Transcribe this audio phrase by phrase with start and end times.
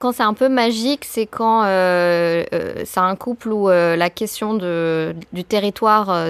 [0.00, 4.10] Quand c'est un peu magique, c'est quand euh, euh, c'est un couple où euh, la
[4.10, 6.24] question du territoire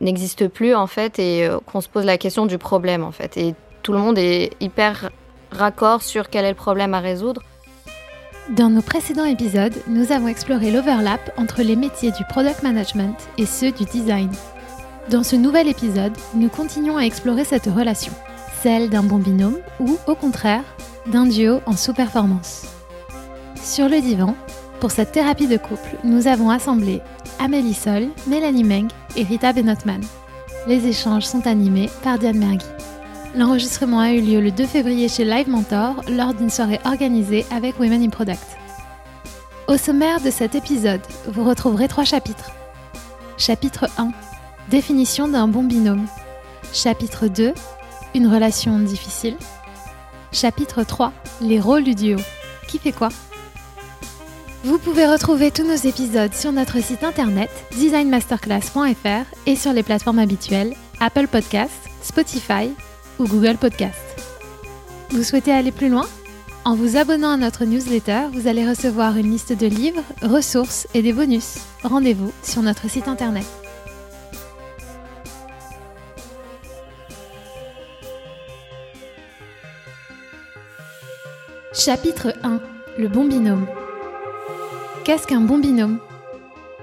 [0.00, 3.36] n'existe plus en fait et qu'on se pose la question du problème en fait.
[3.36, 5.10] Et tout le monde est hyper
[5.52, 7.42] raccord sur quel est le problème à résoudre.
[8.50, 13.46] Dans nos précédents épisodes, nous avons exploré l'overlap entre les métiers du product management et
[13.46, 14.32] ceux du design.
[15.10, 18.12] Dans ce nouvel épisode, nous continuons à explorer cette relation,
[18.62, 20.64] celle d'un bon binôme ou, au contraire,
[21.06, 22.75] d'un duo en sous-performance.
[23.66, 24.36] Sur le divan,
[24.78, 27.02] pour cette thérapie de couple, nous avons assemblé
[27.40, 28.86] Amélie Sol, Mélanie Meng
[29.16, 30.02] et Rita Benotman.
[30.68, 32.64] Les échanges sont animés par Diane Mergui.
[33.34, 37.80] L'enregistrement a eu lieu le 2 février chez Live Mentor lors d'une soirée organisée avec
[37.80, 38.38] Women in Product.
[39.66, 42.52] Au sommaire de cet épisode, vous retrouverez trois chapitres.
[43.36, 44.12] Chapitre 1
[44.70, 46.06] Définition d'un bon binôme.
[46.72, 47.52] Chapitre 2
[48.14, 49.36] Une relation difficile.
[50.30, 52.18] Chapitre 3 Les rôles du duo.
[52.68, 53.08] Qui fait quoi?
[54.66, 60.18] Vous pouvez retrouver tous nos épisodes sur notre site internet designmasterclass.fr et sur les plateformes
[60.18, 62.72] habituelles Apple Podcasts, Spotify
[63.20, 63.94] ou Google Podcast.
[65.10, 66.04] Vous souhaitez aller plus loin?
[66.64, 71.02] En vous abonnant à notre newsletter, vous allez recevoir une liste de livres, ressources et
[71.02, 71.58] des bonus.
[71.84, 73.46] Rendez-vous sur notre site internet.
[81.72, 82.60] Chapitre 1
[82.98, 83.68] Le bon binôme.
[85.06, 86.00] Qu'est-ce qu'un bon binôme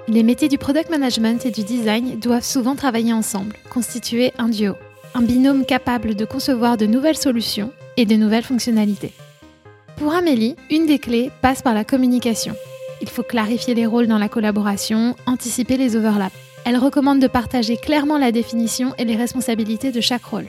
[0.07, 4.75] Les métiers du product management et du design doivent souvent travailler ensemble, constituer un duo
[5.13, 9.11] un binôme capable de concevoir de nouvelles solutions et de nouvelles fonctionnalités.
[9.97, 12.55] Pour Amélie, une des clés passe par la communication.
[13.01, 16.33] Il faut clarifier les rôles dans la collaboration, anticiper les overlaps.
[16.63, 20.47] Elle recommande de partager clairement la définition et les responsabilités de chaque rôle.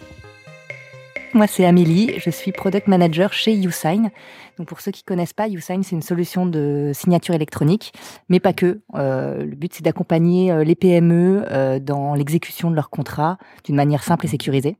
[1.35, 4.13] Moi, c'est Amélie, je suis product manager chez YouSign.
[4.57, 7.93] Donc, pour ceux qui connaissent pas, YouSign, c'est une solution de signature électronique,
[8.29, 8.83] mais pas que.
[8.95, 13.75] Euh, le but, c'est d'accompagner euh, les PME euh, dans l'exécution de leurs contrats d'une
[13.75, 14.77] manière simple et sécurisée.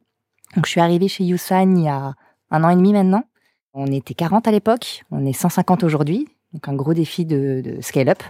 [0.55, 2.15] Je suis arrivée chez YouSign il y a
[2.53, 3.25] un an et demi maintenant.
[3.73, 8.23] On était 40 à l'époque, on est 150 aujourd'hui, donc un gros défi de scale-up.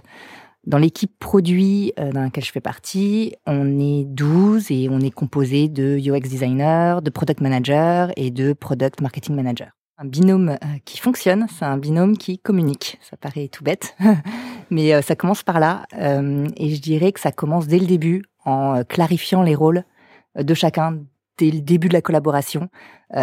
[0.67, 5.11] Dans l'équipe produit euh, dans laquelle je fais partie, on est 12 et on est
[5.11, 9.69] composé de UX designer, de product manager et de product marketing manager.
[9.99, 12.99] Un binôme euh, qui fonctionne, c'est un binôme qui communique.
[13.03, 13.95] Ça paraît tout bête,
[14.71, 15.85] mais euh, ça commence par là.
[15.93, 19.85] Et je dirais que ça commence dès le début en clarifiant les rôles
[20.39, 20.99] de chacun
[21.37, 22.69] dès le début de la collaboration,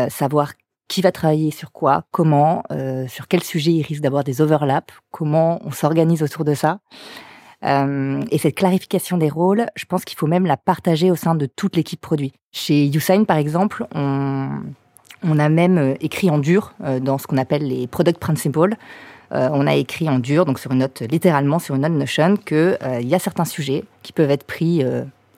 [0.10, 0.54] savoir
[0.88, 2.64] qui va travailler sur quoi, comment,
[3.08, 6.80] sur quel sujet il risque d'avoir des overlaps, comment on s'organise autour de ça.
[7.64, 11.36] Euh, et cette clarification des rôles, je pense qu'il faut même la partager au sein
[11.36, 12.34] de toute l'équipe produit.
[12.52, 17.38] Chez Usain, par exemple, on, a même euh, écrit en dur euh, dans ce qu'on
[17.38, 18.76] appelle les product principles.
[19.34, 22.78] On a écrit en dur, donc sur une note, littéralement sur une note Notion, qu'il
[23.00, 24.84] il y a certains sujets qui peuvent être pris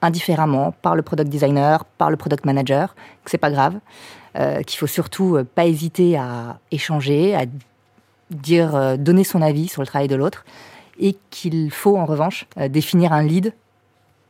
[0.02, 3.78] indifféremment par le product designer, par le product manager, que c'est pas grave,
[4.66, 7.44] qu'il faut surtout pas hésiter à échanger, à
[8.32, 10.44] dire, donner son avis sur le travail de l'autre
[10.98, 13.52] et qu'il faut en revanche euh, définir un lead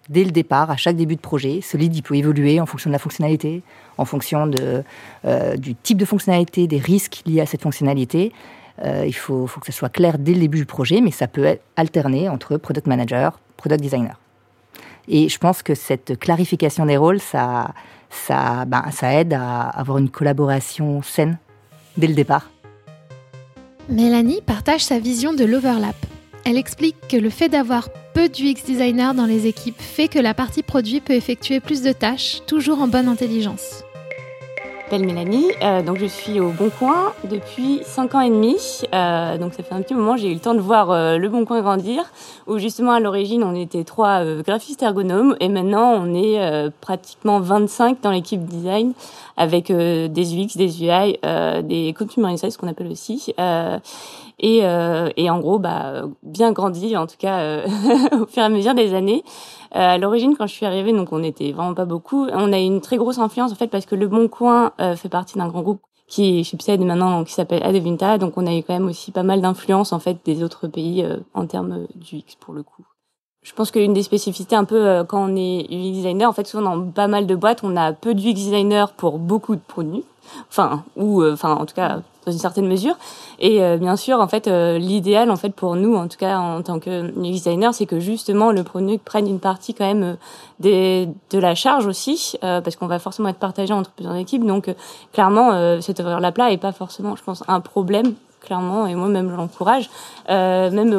[0.08, 1.60] dès le départ, à chaque début de projet.
[1.62, 3.62] Ce lead, il peut évoluer en fonction de la fonctionnalité,
[3.96, 8.32] en fonction euh, du type de fonctionnalité, des risques liés à cette fonctionnalité.
[8.84, 11.58] Euh, il faut, que ce soit clair dès le début du projet, mais ça peut
[11.76, 14.18] alterné entre product manager, product designer.
[15.08, 17.72] Et je pense que cette clarification des rôles, ça,
[18.10, 21.38] ça, ben, ça aide à avoir une collaboration saine
[21.96, 22.50] dès le départ.
[23.88, 25.96] Mélanie partage sa vision de l'overlap.
[26.44, 30.34] Elle explique que le fait d'avoir peu d'UX designers dans les équipes fait que la
[30.34, 33.82] partie produit peut effectuer plus de tâches, toujours en bonne intelligence.
[34.94, 38.56] M'appelle Mélanie, euh, donc je suis au Bon Coin depuis 5 ans et demi.
[38.94, 41.28] Euh, donc ça fait un petit moment, j'ai eu le temps de voir euh, le
[41.28, 42.04] Bon Coin grandir,
[42.46, 48.02] où justement à l'origine on était trois graphistes ergonomes et maintenant on est pratiquement 25
[48.02, 48.92] dans l'équipe design
[49.36, 51.18] avec des UX, des UI,
[51.64, 53.34] des consumer insights, qu'on appelle aussi.
[54.38, 57.64] Et, en gros, bah, bien grandi, en tout cas
[58.12, 59.24] au fur et à mesure des années.
[59.72, 62.28] à l'origine, quand je suis arrivée, donc on était vraiment pas beaucoup.
[62.32, 65.38] On a une très grosse influence en fait parce que le Bon Coin fait partie
[65.38, 68.18] d'un grand groupe qui est Chipset maintenant qui s'appelle Adevinta.
[68.18, 71.02] Donc on a eu quand même aussi pas mal d'influence en fait des autres pays
[71.02, 72.84] euh, en termes du X pour le coup.
[73.42, 76.46] Je pense qu'une des spécificités un peu euh, quand on est UX designer, en fait
[76.46, 80.04] souvent dans pas mal de boîtes, on a peu d'UX designer pour beaucoup de produits.
[80.48, 82.96] Enfin ou euh, enfin en tout cas dans une certaine mesure.
[83.38, 86.38] Et euh, bien sûr, en fait, euh, l'idéal, en fait, pour nous, en tout cas
[86.38, 90.14] en tant que designer, c'est que justement le produit prenne une partie quand même euh,
[90.60, 94.46] des, de la charge aussi, parce qu'on va forcément être partagé entre plusieurs équipes.
[94.46, 94.72] Donc,
[95.12, 99.90] clairement, cette overlap-là est pas forcément, je pense, un problème clairement, et moi-même je l'encourage,
[100.30, 100.90] euh, même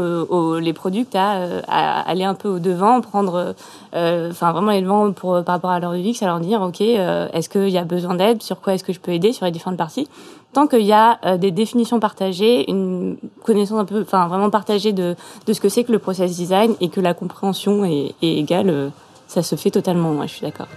[0.60, 3.56] les products à, aller un peu au devant, prendre,
[3.94, 7.48] enfin vraiment les devant pour par rapport à leur UX, à leur dire ok, est-ce
[7.48, 9.32] qu'il y a besoin d'aide, sur quoi est-ce que je peux aider?
[9.32, 10.08] Sur les différentes parties.
[10.56, 15.18] Tant qu'il y a des définitions partagées, une connaissance un peu, enfin vraiment partagée de,
[15.46, 18.94] de ce que c'est que le process design et que la compréhension est, égale,
[19.28, 20.14] ça se fait totalement.
[20.14, 20.70] Moi, je suis d'accord.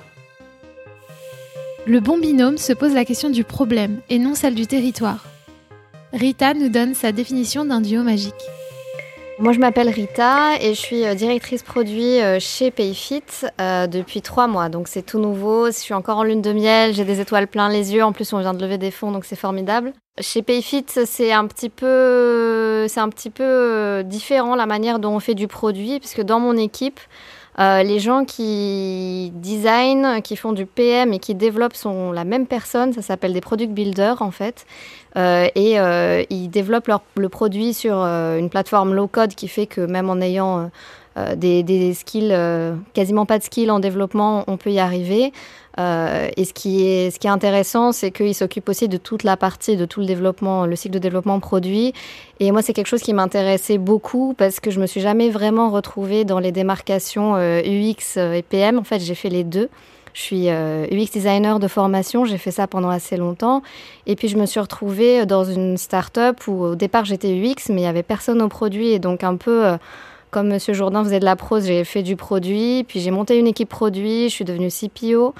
[1.86, 5.24] Le bon binôme se pose la question du problème et non celle du territoire.
[6.12, 8.34] Rita nous donne sa définition d'un duo magique.
[9.40, 13.22] Moi, je m'appelle Rita et je suis euh, directrice produit euh, chez Payfit
[13.60, 14.68] euh, depuis trois mois.
[14.68, 15.66] Donc, c'est tout nouveau.
[15.66, 16.92] Je suis encore en lune de miel.
[16.92, 18.02] J'ai des étoiles plein les yeux.
[18.02, 19.92] En plus, on vient de lever des fonds, donc c'est formidable.
[20.20, 22.88] Chez Payfit, c'est un petit peu,
[24.04, 26.98] différent la manière dont on fait du produit, puisque dans mon équipe,
[27.58, 32.92] les gens qui designent, qui font du PM et qui développent sont la même personne.
[32.92, 34.66] Ça s'appelle des product builders en fait.
[35.16, 39.80] Euh, et euh, ils développent le produit sur une plateforme low code qui fait que
[39.80, 40.70] même en ayant
[41.36, 42.36] des, skills,
[42.94, 45.32] quasiment pas de skills en développement, on peut y arriver.
[45.78, 49.22] Euh, et ce qui est, ce qui est intéressant, c'est qu'il s'occupe aussi de toute
[49.22, 51.92] la partie, de tout le développement, le cycle de développement produit.
[52.40, 55.70] Et moi, c'est quelque chose qui m'intéressait beaucoup parce que je me suis jamais vraiment
[55.70, 58.78] retrouvée dans les démarcations euh, UX et PM.
[58.78, 59.68] En fait, j'ai fait les deux.
[60.18, 63.62] Je suis euh, UX designer de formation, j'ai fait ça pendant assez longtemps.
[64.06, 67.82] Et puis je me suis retrouvée dans une start-up où au départ j'étais UX, mais
[67.82, 69.76] il y avait personne au produit et donc un peu
[70.30, 73.46] comme Monsieur Jourdain faisait de la prose, j'ai fait du produit, puis j'ai monté une
[73.46, 75.34] équipe produit, je suis devenue CPO.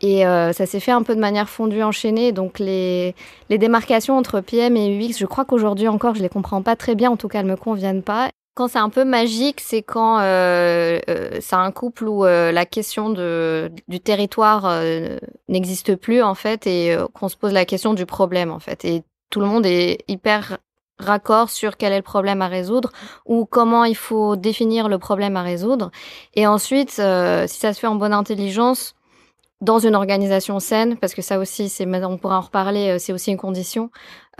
[0.00, 2.30] Et euh, ça s'est fait un peu de manière fondue, enchaînée.
[2.32, 3.14] Donc les,
[3.48, 6.94] les démarcations entre PM et UX, je crois qu'aujourd'hui encore, je les comprends pas très
[6.94, 7.10] bien.
[7.10, 8.28] En tout cas, elles me conviennent pas.
[8.58, 12.66] Quand c'est un peu magique, c'est quand euh, euh, c'est un couple où euh, la
[12.66, 14.82] question de, du territoire
[15.46, 18.84] n'existe plus en fait et qu'on se pose la question du problème en fait.
[18.84, 20.58] Et tout le monde est hyper
[20.98, 22.90] raccord sur quel est le problème à résoudre
[23.26, 25.92] ou comment il faut définir le problème à résoudre.
[26.34, 27.00] Et ensuite, si
[27.60, 28.96] ça se fait en bonne intelligence,
[29.60, 33.30] dans une organisation saine, parce que ça aussi, c'est, on pourra en reparler, c'est aussi
[33.30, 33.90] une condition.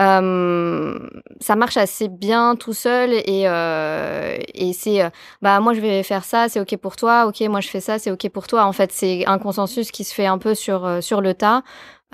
[0.01, 0.97] Euh,
[1.41, 5.11] ça marche assez bien tout seul et, euh, et c'est, euh,
[5.43, 7.99] bah moi je vais faire ça, c'est ok pour toi, ok moi je fais ça,
[7.99, 8.65] c'est ok pour toi.
[8.67, 11.63] En fait, c'est un consensus qui se fait un peu sur sur le tas.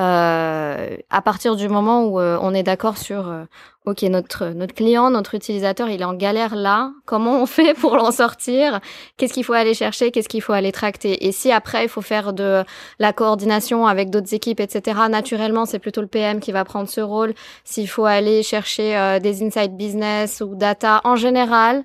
[0.00, 3.44] Euh, à partir du moment où euh, on est d'accord sur euh,
[3.84, 7.94] ok notre notre client notre utilisateur il est en galère là comment on fait pour
[7.96, 8.80] l'en sortir?
[9.16, 10.10] Qu'est-ce qu'il faut aller chercher?
[10.10, 11.24] Qu'est-ce qu'il faut aller tracter?
[11.28, 12.64] Et si après il faut faire de
[12.98, 17.00] la coordination avec d'autres équipes etc naturellement c'est plutôt le PM qui va prendre ce
[17.00, 17.32] rôle.
[17.62, 21.84] S'il faut aller chercher des inside business ou data en général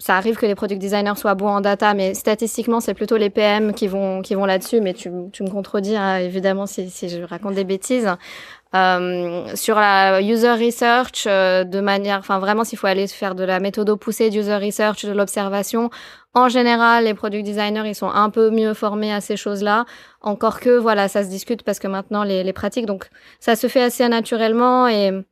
[0.00, 3.28] ça arrive que les product designers soient bons en data, mais statistiquement, c'est plutôt les
[3.28, 4.80] PM qui vont, qui vont là-dessus.
[4.80, 8.08] Mais tu, tu me contredis, hein, évidemment, si, si je raconte des bêtises.
[8.74, 13.42] Euh, sur la user research, euh, de manière, enfin vraiment, s'il faut aller faire de
[13.42, 15.90] la méthode poussée user research, de l'observation,
[16.34, 19.84] en général, les product designers, ils sont un peu mieux formés à ces choses-là.
[20.22, 23.08] Encore que, voilà, ça se discute parce que maintenant, les, les pratiques, donc
[23.40, 25.24] ça se fait assez naturellement et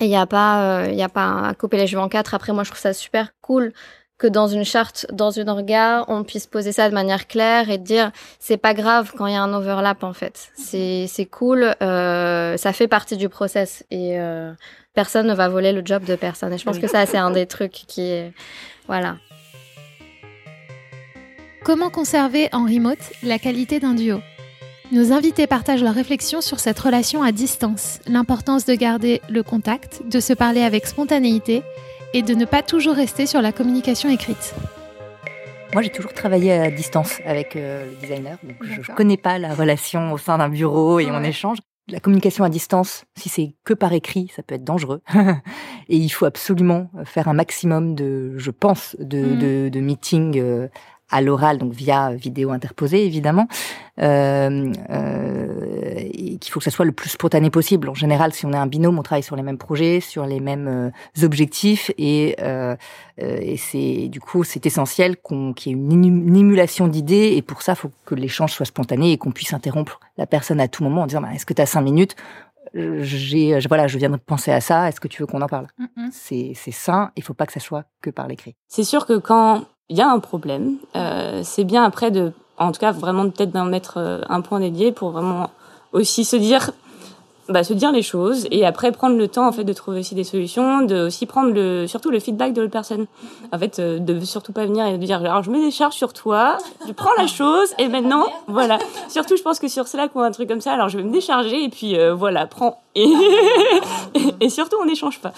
[0.00, 2.34] et il n'y a pas, il euh, a pas à couper les cheveux en quatre.
[2.34, 3.72] Après, moi, je trouve ça super cool
[4.18, 7.78] que dans une charte, dans une orga, on puisse poser ça de manière claire et
[7.78, 10.50] dire c'est pas grave quand il y a un overlap en fait.
[10.54, 14.52] C'est c'est cool, euh, ça fait partie du process et euh,
[14.94, 16.52] personne ne va voler le job de personne.
[16.52, 18.32] Et je pense que ça c'est un des trucs qui est
[18.86, 19.16] voilà.
[21.64, 24.20] Comment conserver en remote la qualité d'un duo?
[24.92, 30.02] Nos invités partagent leurs réflexions sur cette relation à distance, l'importance de garder le contact,
[30.06, 31.62] de se parler avec spontanéité
[32.12, 34.54] et de ne pas toujours rester sur la communication écrite.
[35.72, 39.38] Moi, j'ai toujours travaillé à distance avec euh, le designer, donc je ne connais pas
[39.38, 41.56] la relation au sein d'un bureau et on échange.
[41.88, 45.00] La communication à distance, si c'est que par écrit, ça peut être dangereux.
[45.88, 49.38] et il faut absolument faire un maximum de, je pense, de, mm.
[49.38, 50.68] de, de meetings euh,
[51.12, 53.46] à l'oral, donc via vidéo interposée évidemment,
[54.00, 57.88] euh, euh, et qu'il faut que ça soit le plus spontané possible.
[57.88, 60.40] En général, si on est un binôme, on travaille sur les mêmes projets, sur les
[60.40, 62.74] mêmes euh, objectifs, et, euh,
[63.20, 67.42] euh, et c'est du coup c'est essentiel qu'on qu'il y ait une, émulation d'idées, et
[67.42, 70.68] pour ça, il faut que l'échange soit spontané et qu'on puisse interrompre la personne à
[70.68, 72.16] tout moment en disant bah, est-ce que tu as cinq minutes?
[72.74, 75.66] J'ai voilà je viens de penser à ça est-ce que tu veux qu'on en parle?
[76.10, 78.54] C'est c'est sain il faut pas que ça soit que par l'écrit.
[78.66, 80.76] C'est sûr que quand il y a un problème.
[80.96, 84.60] Euh, c'est bien après de, en tout cas, vraiment peut-être d'en mettre euh, un point
[84.60, 85.50] dédié pour vraiment
[85.92, 86.70] aussi se dire,
[87.48, 90.14] bah, se dire les choses et après prendre le temps en fait de trouver aussi
[90.14, 93.06] des solutions, de aussi prendre le, surtout le feedback de l'autre personne.
[93.52, 96.14] En fait, euh, de surtout pas venir et de dire, alors je me décharge sur
[96.14, 98.78] toi, je prends la chose et maintenant, voilà.
[99.08, 101.12] Surtout, je pense que sur Slack ou un truc comme ça, alors je vais me
[101.12, 103.04] décharger et puis voilà, prends et,
[104.14, 105.32] et surtout on n'échange pas.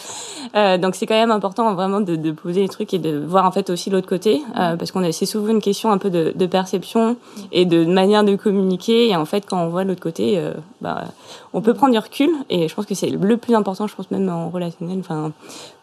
[0.54, 3.52] Euh, donc c'est quand même important vraiment de, poser les trucs et de voir en
[3.52, 6.46] fait aussi l'autre côté, euh, parce qu'on a c'est souvent une question un peu de,
[6.46, 7.16] perception
[7.52, 9.08] et de manière de communiquer.
[9.08, 11.04] Et en fait, quand on voit l'autre côté, euh, bah,
[11.52, 12.30] on peut prendre du recul.
[12.50, 14.99] Et je pense que c'est le plus important, je pense même en relationnel.
[15.00, 15.32] Enfin,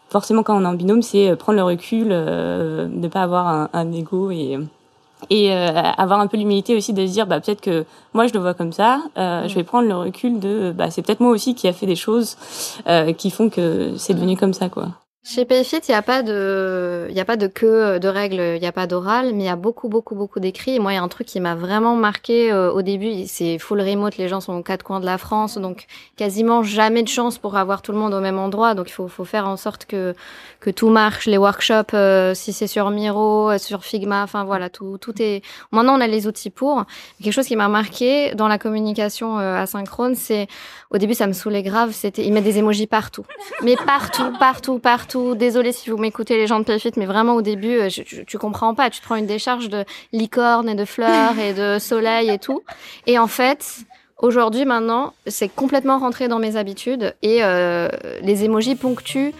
[0.08, 3.92] forcément quand on est en binôme, c'est prendre le recul, ne pas avoir un, un
[3.92, 4.58] ego et
[5.30, 8.32] et euh, avoir un peu l'humilité aussi de se dire bah peut-être que moi je
[8.32, 11.30] le vois comme ça euh, je vais prendre le recul de bah c'est peut-être moi
[11.30, 12.36] aussi qui a fait des choses
[12.88, 14.88] euh, qui font que c'est devenu comme ça quoi
[15.24, 18.60] chez Payfit, il n'y a pas de, il a pas de que de règles, il
[18.60, 20.80] n'y a pas d'oral, mais il y a beaucoup, beaucoup, beaucoup d'écrits.
[20.80, 23.80] Moi, il y a un truc qui m'a vraiment marqué euh, au début, c'est full
[23.80, 25.86] remote, les gens sont aux quatre coins de la France, donc
[26.16, 28.74] quasiment jamais de chance pour avoir tout le monde au même endroit.
[28.74, 30.14] Donc il faut, faut faire en sorte que
[30.58, 34.70] que tout marche, les workshops, euh, si c'est sur Miro, euh, sur Figma, enfin voilà,
[34.70, 35.42] tout, tout est.
[35.70, 36.84] Maintenant, on a les outils pour.
[37.22, 40.48] Quelque chose qui m'a marqué dans la communication asynchrone, c'est
[40.92, 41.92] au début, ça me saoulait grave.
[41.92, 43.24] C'était, ils mettent des émojis partout,
[43.62, 47.42] mais partout, partout, partout Désolée si vous m'écoutez les gens de Payfit, mais vraiment au
[47.42, 48.90] début, euh, tu, comprends pas.
[48.90, 52.62] Tu prends une décharge de licorne et de fleurs et de soleil et tout.
[53.06, 53.78] Et en fait,
[54.18, 57.88] aujourd'hui, maintenant, c'est complètement rentré dans mes habitudes et euh,
[58.20, 59.32] les émojis ponctuent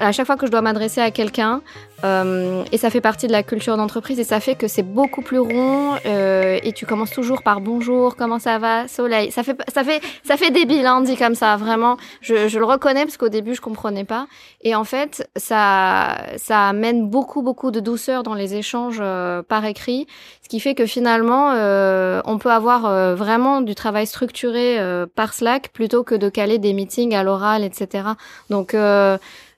[0.00, 1.62] à chaque fois que je dois m'adresser à quelqu'un,
[2.04, 5.22] euh, et ça fait partie de la culture d'entreprise, et ça fait que c'est beaucoup
[5.22, 9.30] plus rond, euh, et tu commences toujours par bonjour, comment ça va, soleil.
[9.32, 11.96] Ça fait, ça fait, ça fait débile, hein, dit comme ça, vraiment.
[12.20, 14.26] Je, je le reconnais parce qu'au début je comprenais pas,
[14.62, 19.64] et en fait ça, ça amène beaucoup, beaucoup de douceur dans les échanges euh, par
[19.64, 20.06] écrit,
[20.42, 24.78] ce qui fait que finalement euh, on peut avoir euh, vraiment du travail structuré
[25.14, 28.08] par Slack plutôt que de caler des meetings à l'oral, etc.
[28.50, 28.74] Donc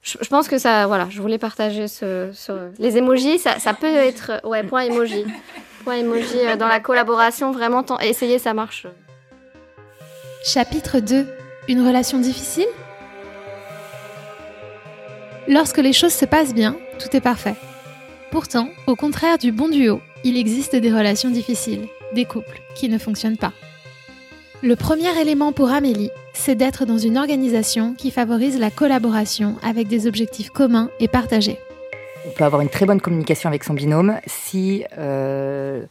[0.03, 2.31] je, pense que ça, voilà, je voulais partager ce,
[2.79, 3.39] les emojis.
[3.39, 5.25] Ça, peut être, ouais, point emoji,
[5.85, 7.53] point emoji euh, dans la collaboration.
[7.53, 8.87] Vraiment, essayer, ça marche.
[10.45, 11.27] Chapitre 2
[11.69, 12.69] Une relation difficile?
[15.49, 17.57] Lorsque les choses se passent bien, tout est parfait.
[18.31, 22.99] Pourtant, au contraire du bon duo, il existe des relations difficiles, des couples qui ne
[22.99, 23.53] fonctionnent pas.
[24.63, 29.89] Le premier élément pour Amélie, c'est d'être dans une organisation qui favorise la collaboration avec
[29.89, 31.59] des objectifs communs et partagés.
[32.27, 35.85] On peut avoir une très bonne communication avec son binôme si, euh,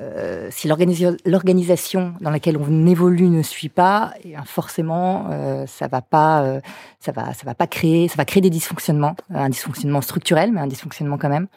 [0.00, 4.14] euh, si l'organisation dans laquelle on évolue ne suit pas,
[4.44, 6.60] forcément, euh, ça va pas,
[7.00, 10.60] ça va, ça va pas créer, ça va créer des dysfonctionnements, un dysfonctionnement structurel, mais
[10.60, 11.48] un dysfonctionnement quand même.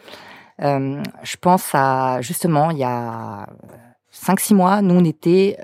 [0.59, 3.47] je pense à justement, il y a
[4.11, 5.57] 5-6 mois, nous, on était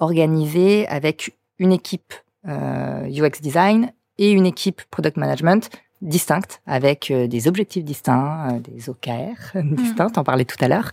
[0.00, 2.14] organisés avec une équipe
[2.48, 5.70] euh, UX Design et une équipe Product Management
[6.02, 10.90] distinctes, avec euh, des objectifs distincts, euh, des OKR distincts, on parlait tout à l'heure,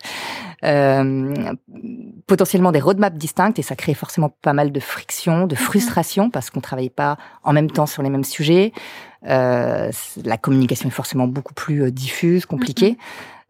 [0.63, 1.53] euh,
[2.25, 6.49] potentiellement des roadmaps distinctes, et ça crée forcément pas mal de friction, de frustration, parce
[6.49, 8.71] qu'on travaille pas en même temps sur les mêmes sujets.
[9.27, 9.91] Euh,
[10.23, 12.97] la communication est forcément beaucoup plus diffuse, compliquée.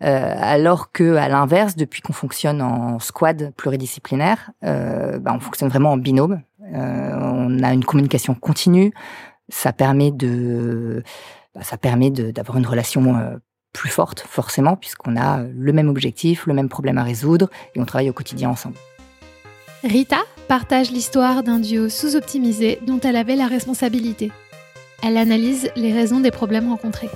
[0.04, 5.70] Euh, alors que à l'inverse, depuis qu'on fonctionne en squad pluridisciplinaire, euh, bah, on fonctionne
[5.70, 6.42] vraiment en binôme.
[6.74, 8.94] Euh, on a une communication continue.
[9.50, 11.04] Ça permet de,
[11.54, 11.62] bah,
[12.32, 13.38] d'avoir une relation euh,
[13.74, 17.86] plus forte, forcément, puisqu'on a le même objectif, le même problème à résoudre, et on
[17.86, 18.76] travaille au quotidien ensemble.
[19.84, 24.32] Rita partage l'histoire d'un duo sous-optimisé dont elle avait la responsabilité.
[25.02, 27.10] Elle analyse les raisons des problèmes rencontrés.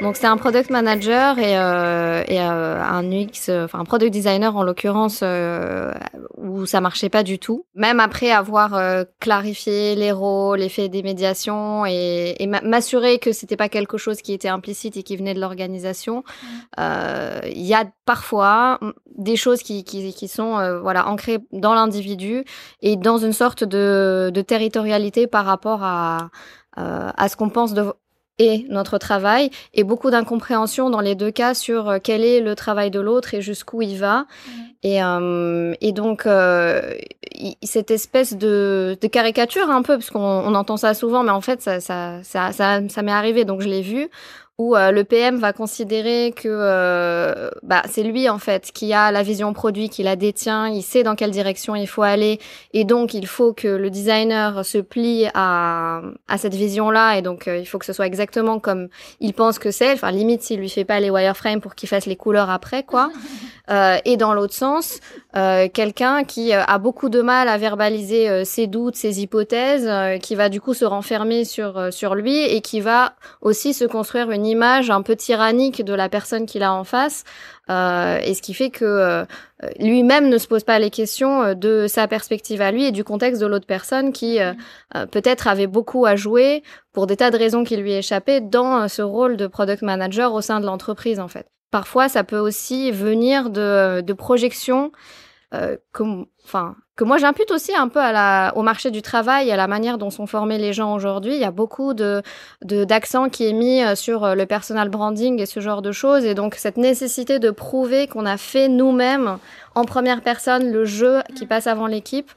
[0.00, 4.54] Donc c'est un product manager et, euh, et euh, un UX, enfin un product designer
[4.54, 5.92] en l'occurrence euh,
[6.36, 7.64] où ça marchait pas du tout.
[7.74, 13.32] Même après avoir euh, clarifié les rôles, les faits des médiations et, et m'assurer que
[13.32, 16.24] c'était pas quelque chose qui était implicite et qui venait de l'organisation.
[16.78, 18.78] Euh, il y a parfois
[19.16, 22.44] des choses qui, qui, qui sont voilà ancrées dans l'individu
[22.82, 26.28] et dans une sorte de, de territorialité par rapport à
[26.78, 27.90] à ce qu'on pense de,
[28.38, 32.54] et notre travail et beaucoup d'incompréhension dans les deux cas sur euh, quel est le
[32.54, 34.20] travail de l'autre et jusqu'où il va.
[34.20, 34.50] Mmh.
[34.82, 36.94] Et, euh, et donc, euh,
[37.62, 41.40] cette espèce de, de, caricature un peu, parce qu'on on entend ça souvent, mais en
[41.40, 44.08] fait, ça, ça, ça, ça, ça m'est arrivé, donc je l'ai vu,
[44.58, 49.12] où euh, le PM va considérer que euh, bah, c'est lui en fait qui a
[49.12, 52.40] la vision produit, qui la détient, il sait dans quelle direction il faut aller,
[52.72, 57.48] et donc il faut que le designer se plie à, à cette vision-là, et donc
[57.48, 58.88] euh, il faut que ce soit exactement comme
[59.20, 59.92] il pense que c'est.
[59.92, 63.10] Enfin, limite s'il lui fait pas les wireframes pour qu'il fasse les couleurs après, quoi.
[64.04, 65.00] et dans l'autre sens,
[65.74, 69.90] quelqu'un qui a beaucoup de mal à verbaliser ses doutes, ses hypothèses,
[70.20, 74.30] qui va du coup se renfermer sur sur lui et qui va aussi se construire
[74.30, 77.24] une image un peu tyrannique de la personne qu'il a en face,
[77.68, 79.24] euh, et ce qui fait que euh,
[79.80, 83.02] lui-même ne se pose pas les questions euh, de sa perspective à lui et du
[83.02, 85.06] contexte de l'autre personne qui mm.
[85.10, 86.62] peut-être avait beaucoup à jouer
[86.92, 90.40] pour des tas de raisons qui lui échappaient dans ce rôle de product manager au
[90.40, 91.46] sein de l'entreprise en fait.
[91.70, 94.92] Parfois, ça peut aussi venir de, de projections
[95.54, 95.76] euh,
[96.44, 99.68] enfin, que moi j'impute aussi un peu à la, au marché du travail, à la
[99.68, 101.34] manière dont sont formés les gens aujourd'hui.
[101.34, 102.22] Il y a beaucoup de
[102.62, 106.24] d'accent qui est mis euh, sur euh, le personal branding et ce genre de choses,
[106.24, 109.38] et donc cette nécessité de prouver qu'on a fait nous-mêmes
[109.76, 111.48] en première personne le jeu qui mm.
[111.48, 112.32] passe avant l'équipe.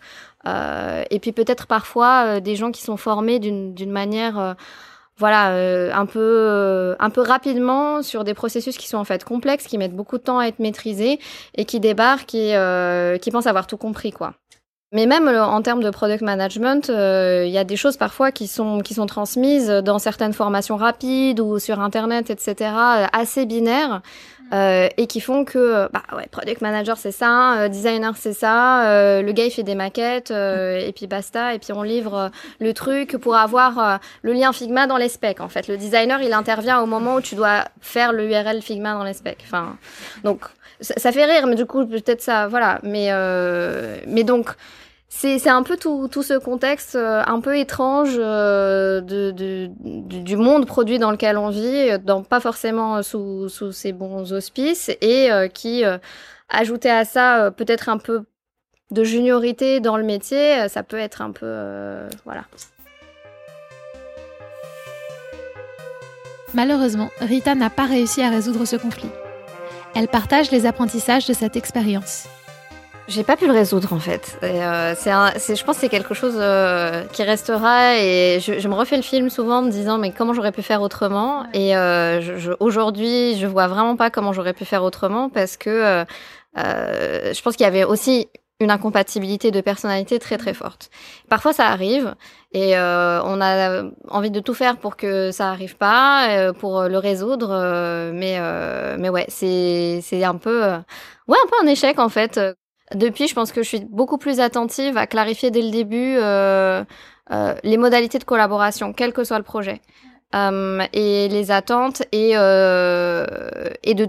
[0.48, 4.56] Euh, et puis peut-être parfois des gens qui sont formés d'une manière
[5.20, 9.26] voilà, euh, un peu, euh, un peu rapidement sur des processus qui sont en fait
[9.26, 11.20] complexes, qui mettent beaucoup de temps à être maîtrisés
[11.56, 14.34] et qui débarquent et euh, qui pensent avoir tout compris, quoi.
[14.92, 18.80] Mais même en termes de product management, il y a des choses parfois qui sont
[18.80, 22.72] qui sont transmises dans certaines formations rapides ou sur internet, etc.,
[23.14, 24.02] assez binaires.
[24.52, 28.88] Euh, et qui font que bah ouais product manager c'est ça euh, designer c'est ça
[28.88, 32.74] euh, le gars il fait des maquettes et puis basta et puis on livre le
[32.74, 35.68] truc pour avoir le lien Figma dans les specs en fait.
[35.68, 39.14] Le designer il intervient au moment où tu dois faire le URL Figma dans les
[39.14, 39.44] specs.
[39.46, 39.78] Enfin
[40.24, 40.42] donc
[40.82, 42.80] ça, ça fait rire mais du coup peut-être ça voilà.
[42.82, 43.10] Mais
[44.08, 44.50] mais donc
[45.10, 51.10] c'est un peu tout, ce contexte euh, un peu étrange euh, du monde produit dans
[51.10, 55.84] lequel on vit, dans, pas forcément sous, sous ces bons auspices, et euh, qui,
[56.48, 58.24] ajouté à ça, peut-être un peu
[58.92, 61.56] de juniorité dans le métier, ça peut être un peu...
[62.24, 62.44] voilà.
[66.54, 69.10] Malheureusement, Rita n'a pas réussi à résoudre ce conflit.
[69.96, 72.28] Elle partage les apprentissages de cette expérience.
[73.10, 74.38] J'ai pas pu le résoudre en fait.
[74.44, 78.76] Euh, c'est, je pense que c'est quelque chose euh, qui restera et je, je, me
[78.76, 81.48] refais le film souvent en me disant mais comment j'aurais pu faire autrement?
[81.56, 85.72] Et euh, je, aujourd'hui je vois vraiment pas comment j'aurais pu faire autrement parce que
[85.72, 86.06] euh,
[86.60, 88.28] euh, je pense qu'il y avait aussi
[88.60, 90.92] une incompatibilité de personnalité très très forte.
[91.30, 92.14] Parfois ça arrive
[92.52, 96.98] et euh, on a envie de tout faire pour que ça arrive pas, pour le
[97.00, 98.40] résoudre, mais
[99.00, 102.40] mais ouais c'est c'est un peu ouais un peu un échec en fait.
[102.96, 106.84] Depuis, je pense que je suis beaucoup plus attentive à clarifier dès le début euh,
[107.32, 109.82] euh, les modalités de collaboration, quel que soit le projet.
[110.36, 114.06] Euh, et les attentes et de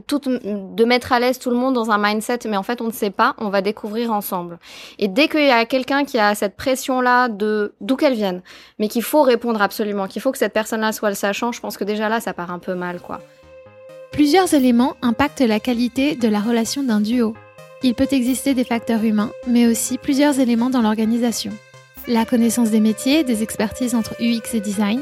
[0.74, 2.92] de mettre à l'aise tout le monde dans un mindset mais en fait on ne
[2.92, 4.58] sait pas on va découvrir ensemble
[4.98, 8.42] et dès qu'il y a quelqu'un qui a cette pression là de d'où qu'elle vienne
[8.78, 11.60] mais qu'il faut répondre absolument qu'il faut que cette personne là soit le sachant je
[11.62, 13.22] pense que déjà là ça part un peu mal quoi
[14.12, 17.34] plusieurs éléments impactent la qualité de la relation d'un duo
[17.82, 21.52] il peut exister des facteurs humains, mais aussi plusieurs éléments dans l'organisation.
[22.06, 25.00] La connaissance des métiers, des expertises entre UX et design,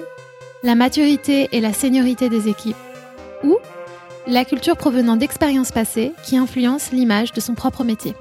[0.62, 2.76] la maturité et la seniorité des équipes,
[3.42, 3.56] ou
[4.26, 8.14] la culture provenant d'expériences passées qui influence l'image de son propre métier.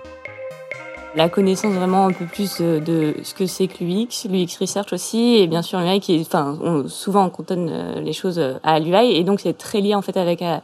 [1.16, 5.38] La connaissance vraiment un peu plus de ce que c'est que l'UX, l'UX Research aussi,
[5.38, 9.16] et bien sûr l'UI qui est, enfin, souvent on cantonne euh, les choses à l'UI,
[9.16, 10.58] et donc c'est très lié en fait avec euh,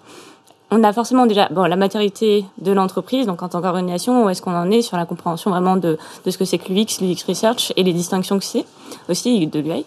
[0.74, 4.42] on a forcément déjà bon la maturité de l'entreprise, donc en tant qu'organisation, où est-ce
[4.42, 7.24] qu'on en est sur la compréhension vraiment de, de ce que c'est que l'UX, l'UX
[7.28, 8.66] Research et les distinctions que c'est
[9.08, 9.86] aussi de l'UI.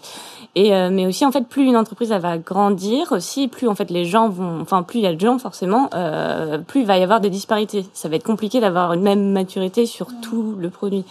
[0.55, 3.75] Et euh, mais aussi en fait plus une entreprise elle va grandir aussi plus en
[3.75, 6.87] fait les gens vont enfin plus il y a de gens forcément euh, plus il
[6.87, 7.85] va y avoir des disparités.
[7.93, 11.03] Ça va être compliqué d'avoir une même maturité sur tout le produit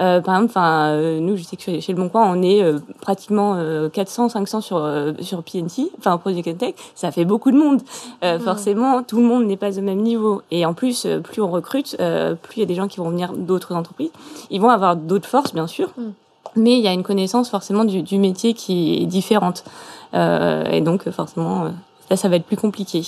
[0.00, 2.62] euh, par exemple enfin euh, nous je sais que chez, le Bon Coin on est
[2.62, 3.56] euh, pratiquement
[3.92, 6.74] 400 500 sur sur PNT enfin Project Tech.
[6.94, 7.82] Ça fait beaucoup de monde.
[8.22, 8.38] Mmh.
[8.40, 10.42] forcément tout le monde n'est pas au même niveau.
[10.50, 13.32] Et en plus plus on recrute plus il y a des gens qui vont venir
[13.34, 14.10] d'autres entreprises.
[14.50, 15.88] Ils vont avoir d'autres forces bien sûr.
[15.96, 16.02] Mmh
[16.56, 19.62] mais il y a une connaissance forcément du, du métier qui est différente.
[20.14, 21.70] Et donc forcément,
[22.10, 23.02] là, ça va être plus compliqué.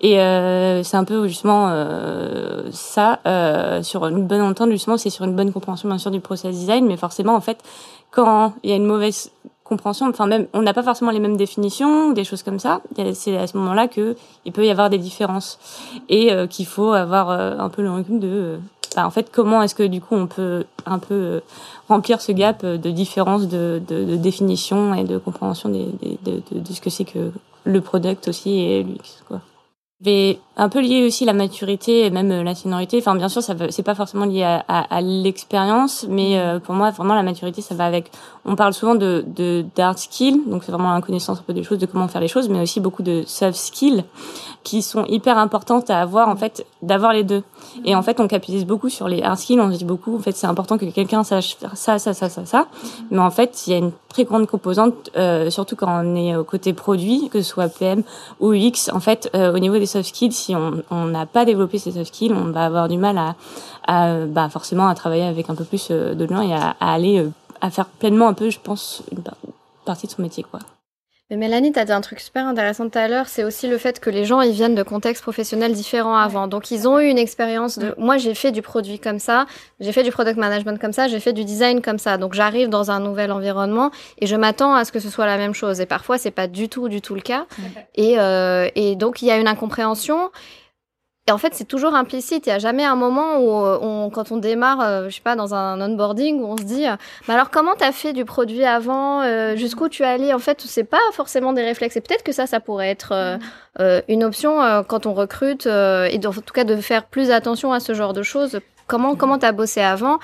[0.00, 5.10] Et euh, c'est un peu justement euh, ça, euh, sur une bonne entente, justement, c'est
[5.10, 7.58] sur une bonne compréhension bien sûr du process design, mais forcément, en fait,
[8.10, 9.30] quand il y a une mauvaise
[9.64, 12.80] compréhension, enfin même, on n'a pas forcément les mêmes définitions, des choses comme ça.
[13.12, 15.58] C'est à ce moment-là que il peut y avoir des différences
[16.08, 18.58] et euh, qu'il faut avoir un peu le recul de
[18.96, 21.40] bah, en fait, comment est-ce que du coup on peut un peu euh,
[21.88, 23.80] remplir ce gap euh, de différence de,
[24.16, 27.32] définition et de compréhension de, ce que c'est que
[27.64, 29.40] le product aussi et l'UX quoi.
[30.00, 32.98] vais un peu lier aussi la maturité et même euh, la seniorité.
[32.98, 37.22] Enfin, bien sûr, ça c'est pas forcément lié à, l'expérience, mais pour moi, vraiment, la
[37.22, 38.10] maturité, ça va avec.
[38.44, 39.64] On parle souvent de de
[39.96, 42.48] skill, donc c'est vraiment la connaissance un peu des choses, de comment faire les choses,
[42.48, 44.04] mais aussi beaucoup de soft skills
[44.68, 47.42] qui sont hyper importantes à avoir en fait, d'avoir les deux.
[47.86, 49.60] Et en fait, on capitalise beaucoup sur les hard skills.
[49.60, 52.28] On se dit beaucoup, en fait, c'est important que quelqu'un sache faire ça, ça, ça,
[52.28, 52.66] ça, ça.
[53.10, 56.36] Mais en fait, il y a une très grande composante, euh, surtout quand on est
[56.36, 58.02] au côté produit, que ce soit PM
[58.40, 58.90] ou UX.
[58.92, 62.32] En fait, au niveau des soft skills, si on n'a pas développé ces soft skills,
[62.32, 63.36] on va avoir du mal à,
[63.88, 67.20] à bah, forcément à travailler avec un peu plus euh, de gens et à, aller
[67.20, 69.22] euh, à faire pleinement un peu, je pense, une
[69.84, 70.60] partie de son métier, quoi.
[71.30, 73.76] Mais Mélanie, tu as dit un truc super intéressant tout à l'heure, c'est aussi le
[73.76, 76.48] fait que les gens, ils viennent de contextes professionnels différents avant.
[76.48, 77.94] Donc, ils ont eu une expérience de...
[77.98, 79.44] Moi, j'ai fait du produit comme ça,
[79.78, 82.16] j'ai fait du product management comme ça, j'ai fait du design comme ça.
[82.16, 85.36] Donc, j'arrive dans un nouvel environnement et je m'attends à ce que ce soit la
[85.36, 85.82] même chose.
[85.82, 87.44] Et parfois, c'est pas du tout, du tout le cas.
[87.94, 90.30] Et, euh, et donc, il y a une incompréhension.
[91.28, 92.46] Et en fait, c'est toujours implicite.
[92.46, 95.20] Il n'y a jamais un moment où, euh, on, quand on démarre, euh, je sais
[95.20, 96.96] pas, dans un onboarding, où on se dit, euh,
[97.28, 98.98] mais alors comment tu as fait du produit avant
[99.56, 101.96] Jusqu'où tu es allé En fait, c'est pas forcément des réflexes.
[101.96, 103.38] Et peut-être que ça, ça pourrait être
[104.08, 107.92] une option quand on recrute, et en tout cas de faire plus attention à ce
[107.92, 108.60] genre de choses.
[108.86, 110.18] Comment comment as bossé avant?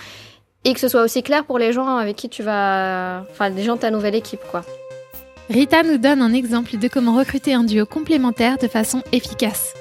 [0.65, 3.63] Et que ce soit aussi clair pour les gens avec qui tu vas, enfin, les
[3.63, 4.63] gens de ta nouvelle équipe, quoi.
[5.51, 9.75] Rita nous donne un exemple de comment recruter un duo complémentaire de façon efficace.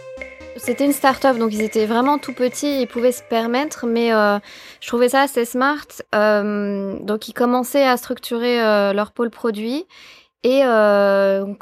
[0.58, 4.38] C'était une start-up, donc ils étaient vraiment tout petits, ils pouvaient se permettre, mais euh,
[4.80, 5.88] je trouvais ça assez smart.
[6.16, 9.86] Euh, donc ils commençaient à structurer euh, leur pôle produit.
[10.46, 11.56] Et une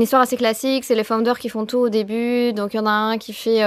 [0.00, 2.54] histoire assez classique, c'est les founders qui font tout au début.
[2.54, 3.60] Donc il y en a un qui fait,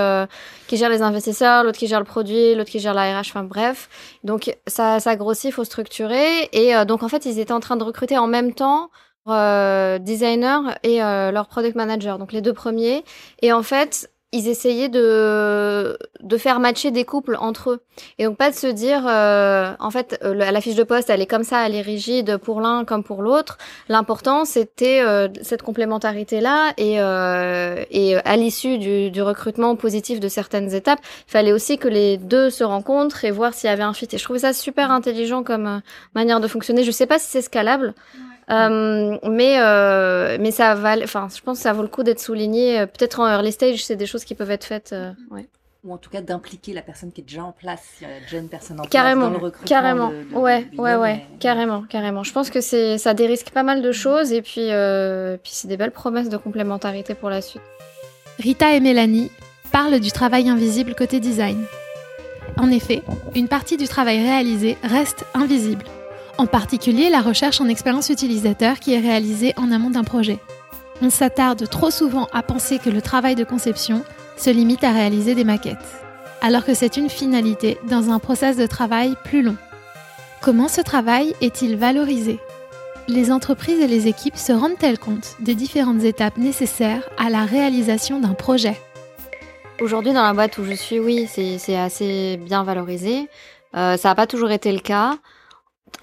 [0.65, 3.27] qui gère les investisseurs, l'autre qui gère le produit, l'autre qui gère la RH.
[3.27, 3.89] Enfin bref,
[4.23, 6.49] donc ça, ça grossit, faut structurer.
[6.51, 8.89] Et donc en fait, ils étaient en train de recruter en même temps
[9.29, 13.03] euh, designer et euh, leur product manager, donc les deux premiers.
[13.43, 17.81] Et en fait, ils essayaient de, de faire matcher des couples entre eux.
[18.19, 21.21] Et donc pas de se dire, euh, en fait, euh, la fiche de poste, elle
[21.21, 23.57] est comme ça, elle est rigide pour l'un comme pour l'autre.
[23.87, 26.73] L'important, c'était euh, cette complémentarité-là.
[26.77, 31.87] Et, et à l'issue du, du, recrutement positif de certaines étapes, il fallait aussi que
[31.87, 34.07] les deux se rencontrent et voir s'il y avait un fit.
[34.11, 35.81] Et je trouvais ça super intelligent comme
[36.13, 36.83] manière de fonctionner.
[36.83, 37.95] Je sais pas si c'est scalable.
[38.49, 42.19] Euh, mais euh, mais ça va, enfin, je pense que ça vaut le coup d'être
[42.19, 42.85] souligné.
[42.87, 44.91] Peut-être en early stage, c'est des choses qui peuvent être faites.
[44.93, 45.47] Euh, ouais.
[45.85, 48.19] Ou en tout cas d'impliquer la personne qui est déjà en place, s'il y a
[48.19, 52.23] déjà une personne en carrément, place dans le Carrément, ouais, ouais, ouais, carrément, carrément.
[52.23, 55.69] Je pense que c'est, ça dérisque pas mal de choses et puis, euh, puis c'est
[55.69, 57.61] des belles promesses de complémentarité pour la suite.
[58.39, 59.31] Rita et Mélanie
[59.71, 61.63] parlent du travail invisible côté design.
[62.57, 63.01] En effet,
[63.33, 65.85] une partie du travail réalisé reste invisible
[66.39, 70.39] en particulier la recherche en expérience utilisateur qui est réalisée en amont d'un projet.
[71.01, 74.03] On s'attarde trop souvent à penser que le travail de conception
[74.37, 75.77] se limite à réaliser des maquettes,
[76.41, 79.57] alors que c'est une finalité dans un process de travail plus long.
[80.39, 82.39] Comment ce travail est-il valorisé?
[83.09, 88.21] Les entreprises et les équipes se rendent-elles compte des différentes étapes nécessaires à la réalisation
[88.21, 88.79] d'un projet?
[89.81, 93.27] Aujourd'hui, dans la boîte où je suis, oui, c'est assez bien valorisé.
[93.75, 95.17] Euh, ça n'a pas toujours été le cas.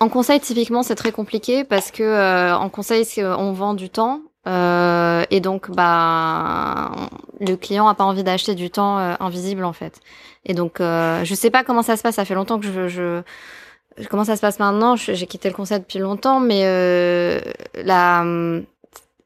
[0.00, 4.20] En conseil, typiquement, c'est très compliqué parce que euh, en conseil, on vend du temps.
[4.46, 6.92] Euh, et donc, bah,
[7.40, 10.00] le client a pas envie d'acheter du temps euh, invisible en fait.
[10.44, 12.16] Et donc, euh, je sais pas comment ça se passe.
[12.16, 13.22] Ça fait longtemps que je, je
[14.08, 14.94] comment ça se passe maintenant.
[14.96, 17.40] J'ai quitté le conseil depuis longtemps, mais euh,
[17.74, 18.22] là,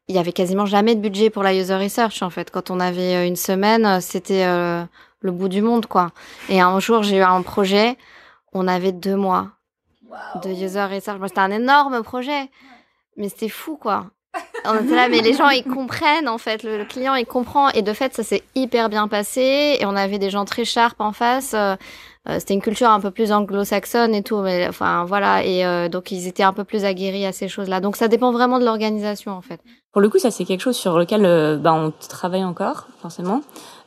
[0.07, 2.49] il y avait quasiment jamais de budget pour la user research en fait.
[2.49, 6.11] Quand on avait une semaine, c'était le bout du monde quoi.
[6.49, 7.97] Et un jour, j'ai eu un projet.
[8.53, 9.51] On avait deux mois
[10.43, 11.19] de user research.
[11.27, 12.49] c'était un énorme projet,
[13.17, 14.07] mais c'était fou, quoi.
[14.65, 16.63] On était là, mais les gens, ils comprennent, en fait.
[16.63, 17.69] Le, client, il comprend.
[17.69, 19.77] Et de fait, ça s'est hyper bien passé.
[19.79, 21.53] Et on avait des gens très sharp en face.
[21.53, 21.75] Euh,
[22.29, 24.37] euh, c'était une culture un peu plus anglo-saxonne et tout.
[24.37, 25.43] Mais enfin, voilà.
[25.43, 27.81] Et euh, donc, ils étaient un peu plus aguerris à ces choses-là.
[27.81, 29.59] Donc, ça dépend vraiment de l'organisation, en fait.
[29.91, 33.41] Pour le coup, ça, c'est quelque chose sur lequel bah, on travaille encore, forcément.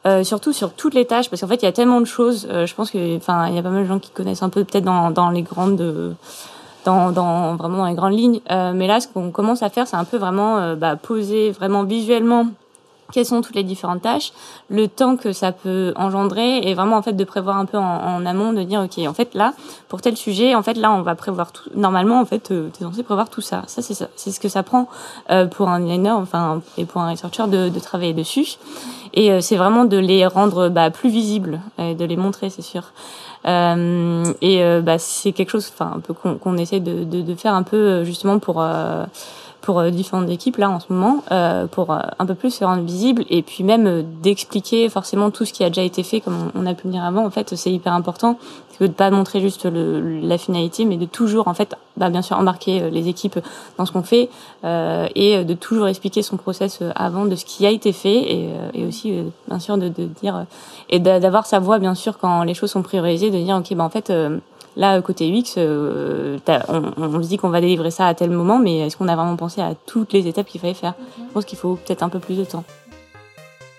[0.06, 2.46] Euh, surtout sur toutes les tâches, parce qu'en fait, il y a tellement de choses.
[2.50, 4.50] Euh, je pense que, enfin, il y a pas mal de gens qui connaissent un
[4.50, 6.14] peu peut-être dans, dans les grandes,
[6.84, 8.40] dans, dans vraiment dans les grandes lignes.
[8.50, 11.84] Euh, mais là, ce qu'on commence à faire, c'est un peu vraiment bah, poser vraiment
[11.84, 12.48] visuellement
[13.12, 14.32] quelles sont toutes les différentes tâches,
[14.68, 18.24] le temps que ça peut engendrer et vraiment en fait de prévoir un peu en,
[18.26, 19.52] amont de dire ok en fait là
[19.88, 22.82] pour tel sujet en fait là on va prévoir tout normalement en fait euh, tu
[22.82, 23.62] es censé prévoir tout ça.
[23.66, 24.88] Ça c'est c'est ce que ça prend
[25.30, 28.56] euh, pour un designer enfin et pour un researcher de, de travailler dessus.
[29.12, 32.62] Et euh, c'est vraiment de les rendre bah, plus visibles et de les montrer c'est
[32.62, 32.92] sûr.
[33.46, 37.52] Euh, et bah, c'est quelque chose enfin un peu qu'on essaie de, de, de, faire
[37.52, 38.64] un peu justement pour
[39.64, 41.22] pour différentes équipes là en ce moment,
[41.70, 45.64] pour un peu plus se rendre visible et puis même d'expliquer forcément tout ce qui
[45.64, 47.24] a déjà été fait, comme on, a pu le dire avant.
[47.24, 48.38] En fait, c'est hyper important
[48.80, 52.36] de pas montrer juste le, la finalité, mais de toujours en fait, bah, bien sûr
[52.36, 53.38] embarquer les équipes
[53.78, 54.28] dans ce qu'on fait
[54.64, 58.84] et de toujours expliquer son process avant de ce qui a été fait et, et
[58.84, 59.14] aussi
[59.48, 60.44] bien sûr de, de dire
[60.90, 63.84] et d'avoir sa voix bien sûr quand les choses sont priorisées, de dire ok bah
[63.84, 64.12] en fait
[64.76, 68.58] Là, côté UX, euh, on, on, se dit qu'on va délivrer ça à tel moment,
[68.58, 70.94] mais est-ce qu'on a vraiment pensé à toutes les étapes qu'il fallait faire?
[71.18, 72.64] Je pense qu'il faut peut-être un peu plus de temps.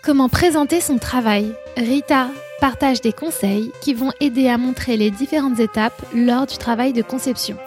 [0.03, 1.51] Comment présenter son travail?
[1.75, 2.27] Rita
[2.62, 7.01] partage des conseils qui vont aider à montrer les différentes étapes lors du travail de
[7.01, 7.58] conception.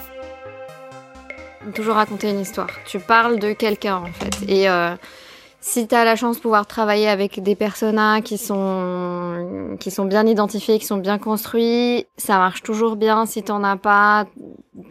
[1.74, 2.70] Toujours raconter une histoire.
[2.86, 4.48] Tu parles de quelqu'un en fait.
[4.48, 4.94] Et euh,
[5.60, 10.04] si tu as la chance de pouvoir travailler avec des personnages qui sont, qui sont
[10.04, 13.26] bien identifiés, qui sont bien construits, ça marche toujours bien.
[13.26, 14.26] Si t'en as pas,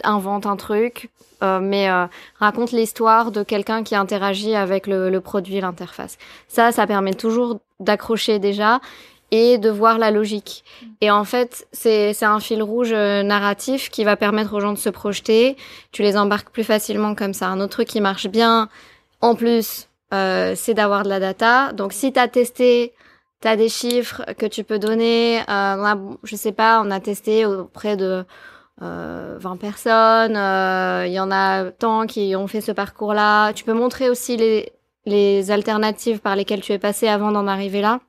[0.04, 1.10] invente un truc.
[1.44, 2.08] Euh, mais euh,
[2.40, 6.18] raconte l'histoire de quelqu'un qui interagit avec le, le produit, l'interface.
[6.48, 8.82] Ça, ça permet toujours d'accrocher déjà
[9.30, 10.64] et de voir la logique.
[11.02, 14.78] Et en fait, c'est un fil rouge euh, narratif qui va permettre aux gens de
[14.78, 15.58] se projeter.
[15.92, 17.48] Tu les embarques plus facilement comme ça.
[17.48, 18.70] Un autre truc qui marche bien,
[19.22, 21.74] en plus, euh, c'est d'avoir de la data.
[21.74, 22.94] Donc si tu as testé,
[23.42, 25.42] tu as des chiffres que tu peux donner.
[25.50, 28.26] Euh, je sais pas, on a testé auprès de
[28.82, 30.38] euh, 20 personnes.
[30.38, 33.54] Euh, il y en a tant qui ont fait ce parcours-là.
[33.54, 34.72] Tu peux montrer aussi les,
[35.06, 38.00] les alternatives par lesquelles tu es passé avant d'en arriver là.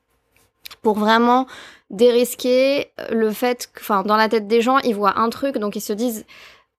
[0.82, 1.46] Pour vraiment
[1.90, 5.76] dérisquer le fait que, enfin, dans la tête des gens, ils voient un truc, donc
[5.76, 6.26] ils se disent,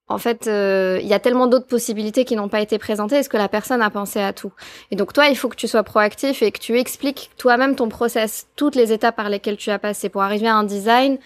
[0.10, 3.18] en fait, euh, il y a tellement d'autres possibilités qui n'ont pas été présentées.
[3.18, 4.52] Est-ce que la personne a pensé à tout?
[4.90, 7.90] Et donc toi, il faut que tu sois proactif et que tu expliques toi-même ton
[7.90, 11.20] process, toutes les étapes par lesquelles tu as passé pour arriver à un design.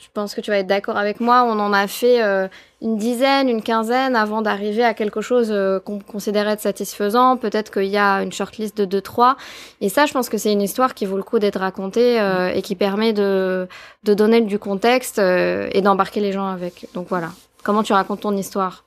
[0.00, 1.44] Je pense que tu vas être d'accord avec moi.
[1.44, 2.48] On en a fait euh,
[2.80, 7.36] une dizaine, une quinzaine avant d'arriver à quelque chose euh, qu'on considérait être satisfaisant.
[7.36, 9.36] Peut-être qu'il y a une shortlist de deux, trois.
[9.82, 12.16] Et ça, je pense que c'est une histoire qui vaut le coup d'être racontée
[12.54, 13.68] et qui permet de,
[14.04, 16.86] de donner du contexte et d'embarquer les gens avec.
[16.94, 17.28] Donc voilà
[17.62, 18.84] comment tu racontes ton histoire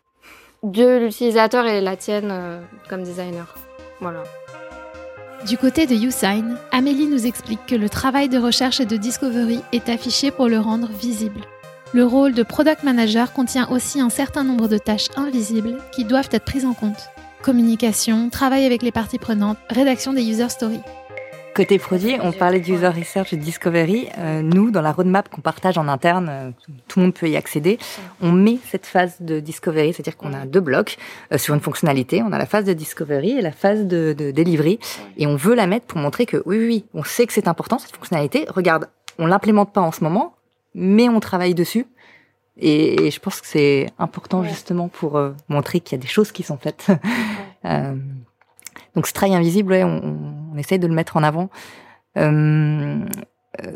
[0.64, 3.54] de l'utilisateur et la tienne euh, comme designer.
[4.02, 4.24] Voilà.
[5.48, 9.60] Du côté de YouSign, Amélie nous explique que le travail de recherche et de discovery
[9.72, 11.42] est affiché pour le rendre visible.
[11.94, 16.30] Le rôle de product manager contient aussi un certain nombre de tâches invisibles qui doivent
[16.32, 17.10] être prises en compte.
[17.44, 20.82] Communication, travail avec les parties prenantes, rédaction des user stories.
[21.56, 24.10] Côté produit, on parlait de user research et discovery.
[24.18, 26.52] Euh, nous, dans la roadmap qu'on partage en interne, euh,
[26.90, 27.80] tout le monde peut y accéder.
[28.20, 30.98] On met cette phase de discovery, c'est-à-dire qu'on a deux blocs
[31.32, 32.22] euh, sur une fonctionnalité.
[32.22, 34.80] On a la phase de discovery et la phase de, de delivery,
[35.16, 37.80] et on veut la mettre pour montrer que oui, oui, on sait que c'est important
[37.80, 38.46] cette fonctionnalité.
[38.50, 40.36] Regarde, on l'implémente pas en ce moment,
[40.74, 41.88] mais on travaille dessus.
[42.58, 46.44] Et, je pense que c'est important justement pour montrer qu'il y a des choses qui
[46.44, 46.88] sont faites.
[48.96, 51.50] Donc ce travail invisible, ouais, on, on, essaye de le mettre en avant.
[52.18, 53.06] Euh,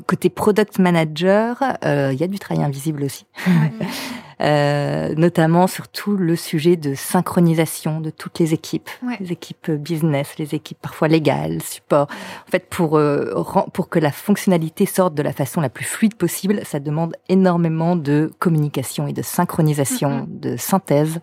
[0.08, 3.26] côté product manager, euh, il y a du travail invisible aussi.
[4.42, 10.36] euh, notamment sur tout le sujet de synchronisation de toutes les équipes, les équipes business,
[10.38, 12.08] les équipes parfois légales, support.
[12.48, 16.16] En fait, pour euh, pour que la fonctionnalité sorte de la façon la plus fluide
[16.16, 21.20] possible, ça demande énormément de communication et de synchronisation, de synthèse.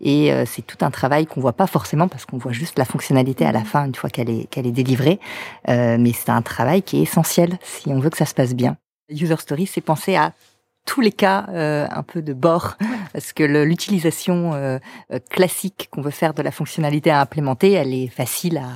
[0.00, 2.84] Et euh, c'est tout un travail qu'on voit pas forcément parce qu'on voit juste la
[2.84, 5.18] fonctionnalité à la fin une fois qu'elle est qu'elle est délivrée.
[5.68, 8.54] Euh, mais c'est un travail qui est essentiel si on veut que ça se passe
[8.54, 8.76] bien.
[9.10, 10.32] User Story, c'est penser à
[10.88, 12.76] tous les cas euh, un peu de bord,
[13.12, 14.78] parce que l'utilisation euh,
[15.30, 18.70] classique qu'on veut faire de la fonctionnalité à implémenter, elle est facile à,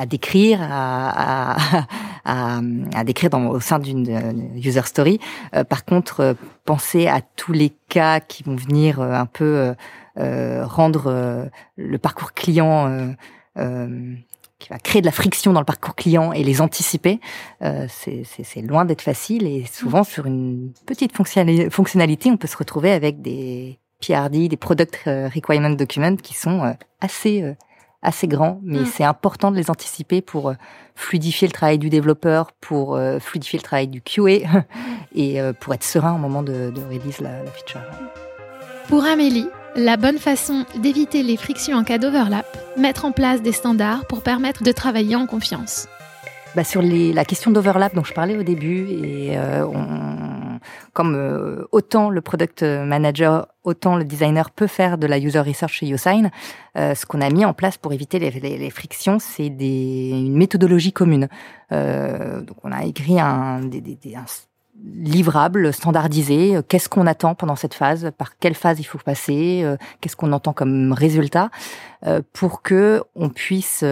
[0.00, 1.86] à décrire, à, à,
[2.24, 2.60] à,
[2.94, 5.18] à décrire dans, au sein d'une user story.
[5.68, 9.74] par contre, penser à tous les cas qui vont venir un peu
[10.16, 13.14] euh, rendre euh, le parcours client
[13.58, 14.14] euh,
[14.64, 17.20] qui va créer de la friction dans le parcours client et les anticiper,
[17.62, 22.90] euh, c'est loin d'être facile et souvent sur une petite fonctionnalité, on peut se retrouver
[22.90, 27.54] avec des PRD, des Product Requirement Documents qui sont assez
[28.00, 28.86] assez grands, mais mm.
[28.86, 30.52] c'est important de les anticiper pour
[30.94, 34.64] fluidifier le travail du développeur, pour fluidifier le travail du QA
[35.14, 37.80] et pour être serein au moment de, de release la, la feature.
[38.88, 43.52] Pour Amélie, la bonne façon d'éviter les frictions en cas d'overlap, mettre en place des
[43.52, 45.88] standards pour permettre de travailler en confiance.
[46.54, 50.60] Bah sur les, la question d'overlap dont je parlais au début, et euh, on,
[50.92, 55.72] comme euh, autant le product manager, autant le designer peut faire de la user research
[55.72, 56.30] chez YouSign,
[56.76, 61.28] euh, ce qu'on a mis en place pour éviter les, frictions, c'est une méthodologie commune.
[61.72, 64.26] donc on a écrit un, des, des, un
[64.82, 66.58] livrable, standardisé.
[66.68, 68.10] Qu'est-ce qu'on attend pendant cette phase?
[68.16, 69.64] Par quelle phase il faut passer?
[70.00, 71.50] Qu'est-ce qu'on entend comme résultat?
[72.32, 73.84] Pour que on puisse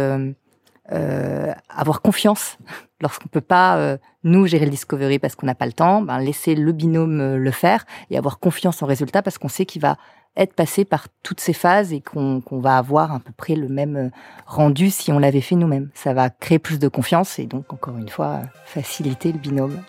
[0.89, 2.59] avoir confiance
[3.01, 6.55] lorsqu'on peut pas nous gérer le discovery parce qu'on n'a pas le temps, ben laisser
[6.55, 9.97] le binôme le faire et avoir confiance en résultat parce qu'on sait qu'il va
[10.37, 13.97] être passé par toutes ces phases et qu'on va avoir à peu près le même
[13.97, 14.09] euh,
[14.47, 15.91] rendu si on l'avait fait nous-mêmes.
[15.95, 19.83] Ça va créer plus de confiance et donc, encore une fois, faciliter le binôme.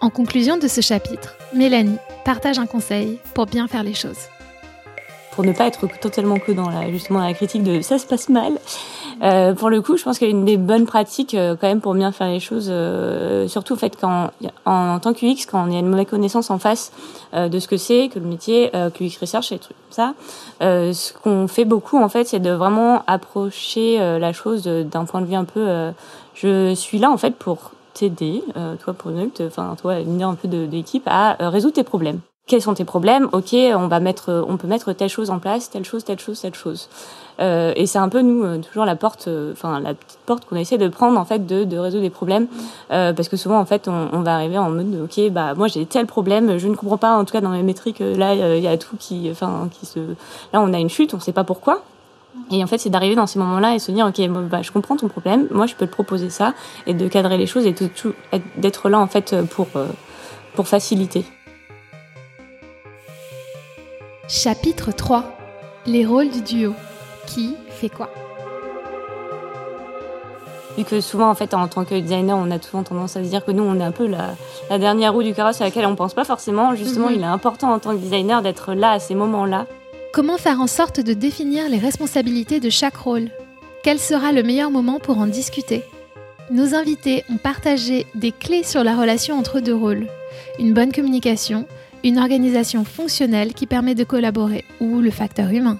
[0.00, 4.28] En conclusion de ce chapitre, Mélanie partage un conseil pour bien faire les choses
[5.38, 8.28] pour ne pas être totalement que dans la, justement la critique de ça se passe
[8.28, 8.54] mal.
[9.22, 11.68] Euh, pour le coup, je pense qu'il y a une des bonnes pratiques euh, quand
[11.68, 14.30] même pour bien faire les choses, euh, surtout en fait quand
[14.64, 16.90] tant qu'UX, quand on a une mauvaise connaissance en face
[17.32, 20.14] de ce que c'est que le métier, que UX Research et trucs ça.
[20.60, 25.26] ce qu'on fait beaucoup en fait, c'est de vraiment approcher la chose d'un point de
[25.26, 25.92] vue un peu.
[26.34, 28.42] je suis là en fait pour t'aider,
[28.82, 30.68] toi Product, enfin toi, leader un peu de,
[31.06, 33.28] à résoudre tes problèmes quels sont tes problèmes?
[33.32, 36.40] Ok, on va mettre, on peut mettre telle chose en place, telle chose, telle chose,
[36.40, 36.88] telle chose.
[37.40, 40.44] Euh, et c'est un peu nous euh, toujours la porte, euh, enfin la petite porte
[40.44, 42.48] qu'on essaie de prendre en fait de, résoudre des problèmes,
[42.90, 45.86] euh, parce que souvent en fait on, va arriver en mode ok bah moi j'ai
[45.86, 48.66] tel problème, je ne comprends pas en tout cas dans mes métriques là il y
[48.66, 50.00] a tout qui, enfin qui se,
[50.52, 51.82] là on a une chute, on sait pas pourquoi.
[52.50, 54.96] Et en fait, c'est d'arriver dans ces moments-là et se dire, ok, bah, je comprends
[54.96, 56.54] ton problème, moi je peux te proposer ça,
[56.86, 57.74] et de cadrer les choses et
[58.56, 59.68] d'être là en fait pour
[60.54, 61.24] pour faciliter.
[64.28, 65.24] Chapitre 3
[65.86, 66.74] Les rôles du duo.
[67.26, 68.10] Qui fait quoi?
[70.76, 73.28] Vu que souvent, en fait, en tant que designer, on a souvent tendance à se
[73.28, 75.96] dire que nous, on est un peu la, dernière roue du carrosse à laquelle on
[75.96, 76.74] pense pas forcément.
[76.74, 77.14] Justement, mhm.
[77.14, 79.66] il est important en tant que designer d'être là à ces moments-là.
[80.12, 83.28] Comment faire en sorte de définir les responsabilités de chaque rôle?
[83.82, 85.82] Quel sera le meilleur moment pour en discuter?
[86.50, 90.06] Nos invités ont partagé des clés sur la relation entre deux rôles.
[90.58, 91.66] Une bonne communication,
[92.04, 95.78] une organisation fonctionnelle qui permet de collaborer, ou le facteur humain.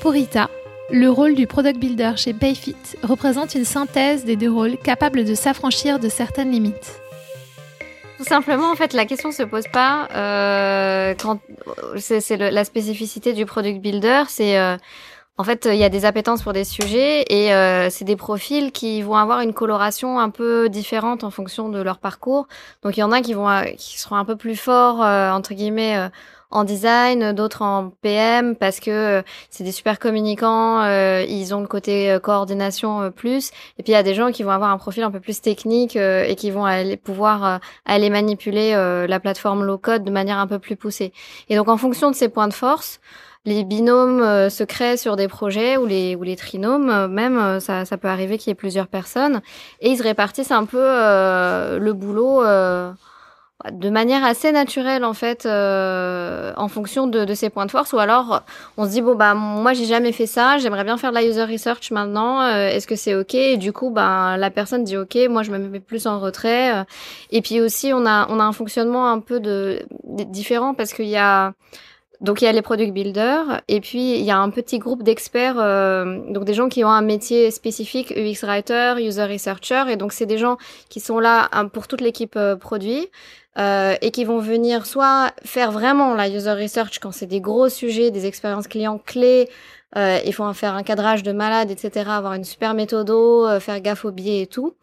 [0.00, 0.48] Pour Rita,
[0.92, 5.34] le rôle du product builder chez Payfit représente une synthèse des deux rôles capables de
[5.34, 6.99] s'affranchir de certaines limites.
[8.20, 11.40] Tout simplement, en fait, la question se pose pas euh, quand
[11.96, 14.76] c'est la spécificité du product builder, c'est euh,
[15.40, 18.72] en fait, il y a des appétences pour des sujets et euh, c'est des profils
[18.72, 22.46] qui vont avoir une coloration un peu différente en fonction de leur parcours.
[22.82, 25.30] Donc il y en a qui vont euh, qui seront un peu plus forts euh,
[25.30, 26.10] entre guillemets
[26.50, 30.84] en design, d'autres en PM parce que c'est des super communicants,
[31.22, 33.50] ils ont le côté coordination plus.
[33.78, 35.40] Et puis il y a des gens qui vont avoir un profil un peu plus
[35.40, 40.46] technique et qui vont aller pouvoir aller manipuler la plateforme low code de manière un
[40.46, 41.12] peu plus poussée.
[41.48, 43.00] Et donc en fonction de ces points de force
[43.44, 47.38] les binômes euh, se créent sur des projets ou les, ou les trinômes, euh, même
[47.38, 49.40] euh, ça, ça peut arriver qu'il y ait plusieurs personnes,
[49.80, 52.42] et ils se répartissent un peu le boulot
[53.70, 57.92] de manière assez naturelle en fait, en fonction de, de, ces points de force.
[57.92, 58.42] Ou alors
[58.76, 61.24] on se dit bon bah moi j'ai jamais fait ça, j'aimerais bien faire de la
[61.24, 63.34] user research maintenant, est-ce que c'est ok?
[63.34, 66.84] Et du coup bah la personne dit ok, moi je me mets plus en retrait.
[67.30, 71.08] Et puis aussi on a on a un fonctionnement un peu de différent parce qu'il
[71.08, 71.52] y a
[72.20, 75.02] donc il y a les product builders et puis il y a un petit groupe
[75.02, 79.96] d'experts, euh, donc des gens qui ont un métier spécifique, UX writer, user researcher, et
[79.96, 80.56] donc c'est des gens
[80.88, 83.08] qui sont là hein, pour toute l'équipe euh, produit
[83.58, 87.68] euh, et qui vont venir soit faire vraiment la user research quand c'est des gros
[87.68, 89.48] sujets, des expériences clients clés,
[89.96, 93.80] euh, il faut faire un cadrage de malade, etc., avoir une super méthodo, euh, faire
[93.80, 94.74] gaffe aux biais et tout.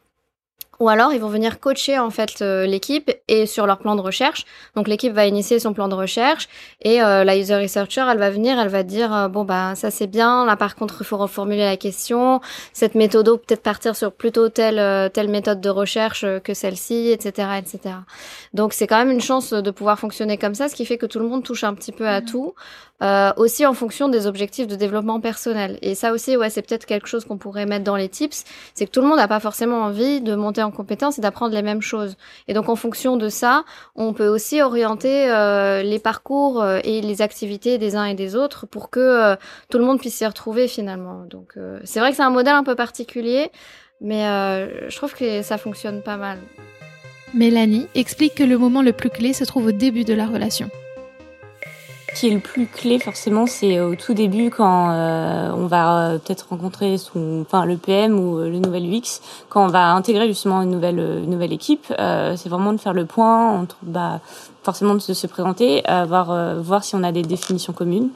[0.80, 4.02] Ou alors ils vont venir coacher en fait euh, l'équipe et sur leur plan de
[4.02, 4.46] recherche.
[4.76, 6.48] Donc l'équipe va initier son plan de recherche
[6.82, 9.90] et euh, la user researcher elle va venir, elle va dire euh, bon bah ça
[9.90, 10.46] c'est bien.
[10.46, 12.42] Là par contre il faut reformuler la question.
[12.74, 17.50] Cette méthode peut-être partir sur plutôt telle telle méthode de recherche que celle-ci, etc.
[17.58, 17.96] etc.
[18.54, 21.08] Donc c'est quand même une chance de pouvoir fonctionner comme ça, ce qui fait que
[21.08, 22.26] tout le monde touche un petit peu à mmh.
[22.26, 22.54] tout.
[23.04, 25.78] Euh, aussi en fonction des objectifs de développement personnel.
[25.84, 28.88] Et ça aussi, ouais, c'est peut-être quelque chose qu'on pourrait mettre dans les tips, c'est
[28.88, 31.62] que tout le monde n'a pas forcément envie de monter en compétence et d'apprendre les
[31.62, 32.16] mêmes choses.
[32.48, 33.64] Et donc en fonction de ça,
[33.96, 38.36] on peut aussi orienter euh, les parcours euh, et les activités des uns et des
[38.36, 39.36] autres pour que euh,
[39.70, 41.26] tout le monde puisse s'y retrouver finalement.
[41.30, 43.52] Donc c'est vrai que c'est un modèle un peu particulier,
[44.02, 44.24] mais
[44.90, 46.40] je trouve que ça fonctionne pas mal.
[47.34, 50.70] Mélanie explique que le moment le plus clé se trouve au début de la relation
[52.16, 56.18] qui est le plus clé forcément, c'est au tout début quand euh, on va euh,
[56.18, 60.28] peut-être rencontrer son, enfin le PM ou euh, le nouvel UX, quand on va intégrer
[60.28, 64.20] justement une nouvelle une nouvelle équipe, c'est vraiment de faire le point entre bah
[64.64, 68.10] forcément de se, présenter, voir voir si on a des définitions communes,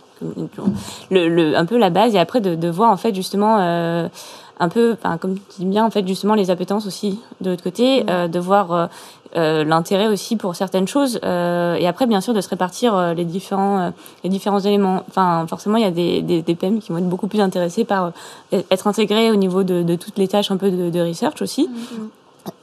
[1.09, 4.69] le, le, un peu la base et après de, de voir en fait justement un
[4.69, 8.03] peu, enfin comme tu dis bien, en fait justement les appétences aussi de l'autre côté,
[8.03, 8.27] mmh.
[8.27, 8.89] de voir
[9.35, 14.29] l'intérêt aussi pour certaines choses, et après bien sûr de se répartir les différents les
[14.29, 15.03] différents éléments.
[15.09, 17.85] Enfin forcément il y a des, des, des PM qui vont être beaucoup plus intéressés
[17.85, 18.11] par
[18.51, 21.67] être intégrés au niveau de, de toutes les tâches un peu de, de research aussi.
[21.67, 22.07] Mmh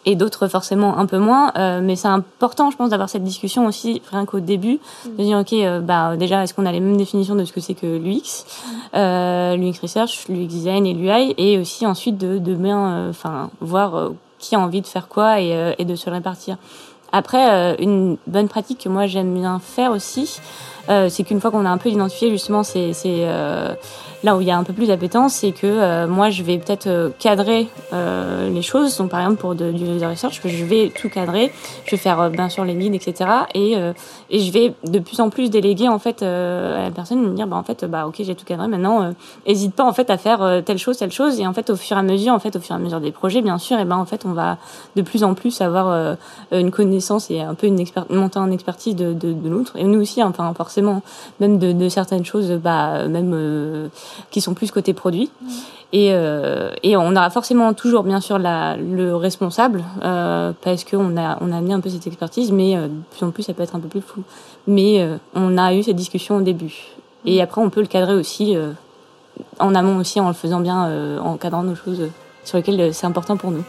[0.07, 1.53] et d'autres forcément un peu moins.
[1.57, 5.17] Euh, mais c'est important, je pense, d'avoir cette discussion aussi, rien qu'au début, mm.
[5.17, 7.61] de dire, OK, euh, bah, déjà, est-ce qu'on a les mêmes définitions de ce que
[7.61, 8.97] c'est que l'UX, mm.
[8.97, 13.51] euh, l'UX Research, l'UX Design et l'UI, et aussi ensuite de, de bien, euh, enfin,
[13.61, 16.57] voir qui a envie de faire quoi et, et de se répartir.
[17.11, 20.41] Après, une bonne pratique que moi j'aime bien faire aussi,
[20.89, 23.27] c'est qu'une fois qu'on a un peu identifié justement ces, ces
[24.25, 26.59] Là où il y a un peu plus d'appétence, c'est que euh, moi, je vais
[26.59, 28.97] peut-être euh, cadrer euh, les choses.
[28.97, 31.53] Donc, par exemple, pour de, du user research, je vais tout cadrer.
[31.85, 33.31] Je vais faire, bien sûr, les leads, etc.
[33.55, 33.77] Et,
[34.31, 37.47] et je vais de plus en plus déléguer, en fait, à la personne, me dire,
[37.47, 38.67] bah, en fait, bah, ok, j'ai tout cadré.
[38.67, 39.13] Maintenant,
[39.47, 41.39] hésite pas, en fait, à faire telle chose, telle chose.
[41.41, 43.01] Et en fait, au fur et à mesure, en fait, au fur et à mesure
[43.01, 44.59] des projets, bien sûr, et ben, en fait, on va
[44.97, 46.17] de plus en plus avoir
[46.53, 49.77] une connaissance et un peu une expert monter en expertise de, de, de l'autre.
[49.77, 51.03] Et nous aussi, enfin, forcément,
[51.41, 53.89] même de, de certaines choses, bah, même
[54.31, 55.31] qui sont plus côté produit.
[55.93, 61.17] Et, euh, et on aura forcément toujours, bien sûr, la, le responsable, euh, parce qu'on
[61.17, 63.55] a, on a amené un peu cette expertise, mais euh, de plus en plus, ça
[63.55, 64.23] peut être un peu plus flou.
[64.67, 66.75] Mais euh, on a eu cette discussion au début.
[67.25, 68.73] Et après, on peut le cadrer aussi, euh,
[69.61, 72.11] en amont aussi, en le faisant bien, en cadrant nos choses
[72.45, 73.65] sur lesquelles c'est important pour nous.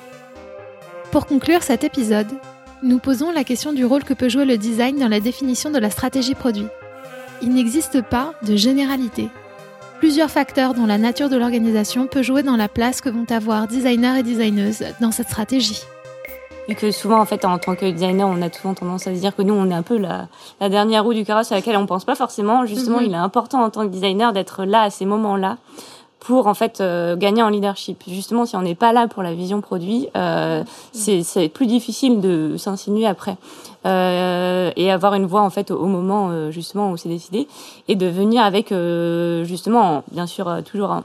[1.12, 2.28] Pour conclure cet épisode,
[2.84, 5.80] nous posons la question du rôle que peut jouer le design dans la définition de
[5.80, 6.68] la stratégie produit.
[7.42, 9.30] Il n'existe pas de généralité
[10.00, 13.68] plusieurs facteurs dont la nature de l'organisation peut jouer dans la place que vont avoir
[13.68, 15.82] designers et designeuses dans cette stratégie.
[16.70, 19.20] Et que souvent, en fait, en tant que designer, on a souvent tendance à se
[19.20, 20.28] dire que nous, on est un peu la,
[20.62, 22.66] la dernière roue du carrosse à laquelle on pense pas forcément.
[22.66, 23.08] Justement, mm-hmm.
[23.08, 25.58] il est important en tant que designer d'être là à ces moments-là
[26.20, 28.04] pour en fait euh, gagner en leadership.
[28.08, 32.56] Justement, si on n'est pas là pour la vision produit, euh, c'est plus difficile de
[32.58, 33.38] s'insinuer après
[33.86, 37.48] euh, et avoir une voix en fait au moment euh, justement où c'est décidé
[37.88, 41.04] et de venir avec euh, justement, bien sûr, toujours un,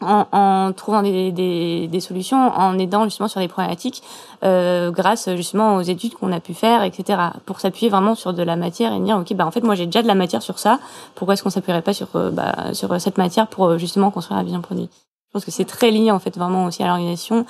[0.00, 4.02] en, en trouvant des, des, des, solutions, en aidant justement sur des problématiques,
[4.44, 7.20] euh, grâce justement aux études qu'on a pu faire, etc.
[7.46, 9.86] Pour s'appuyer vraiment sur de la matière et dire ok bah en fait moi j'ai
[9.86, 10.78] déjà de la matière sur ça,
[11.14, 14.38] pourquoi est-ce qu'on s'appuierait pas sur euh, bah, sur cette matière pour euh, justement construire
[14.38, 14.88] la vision produit?
[15.28, 17.44] Je pense que c'est très lié en fait vraiment aussi à l'organisation.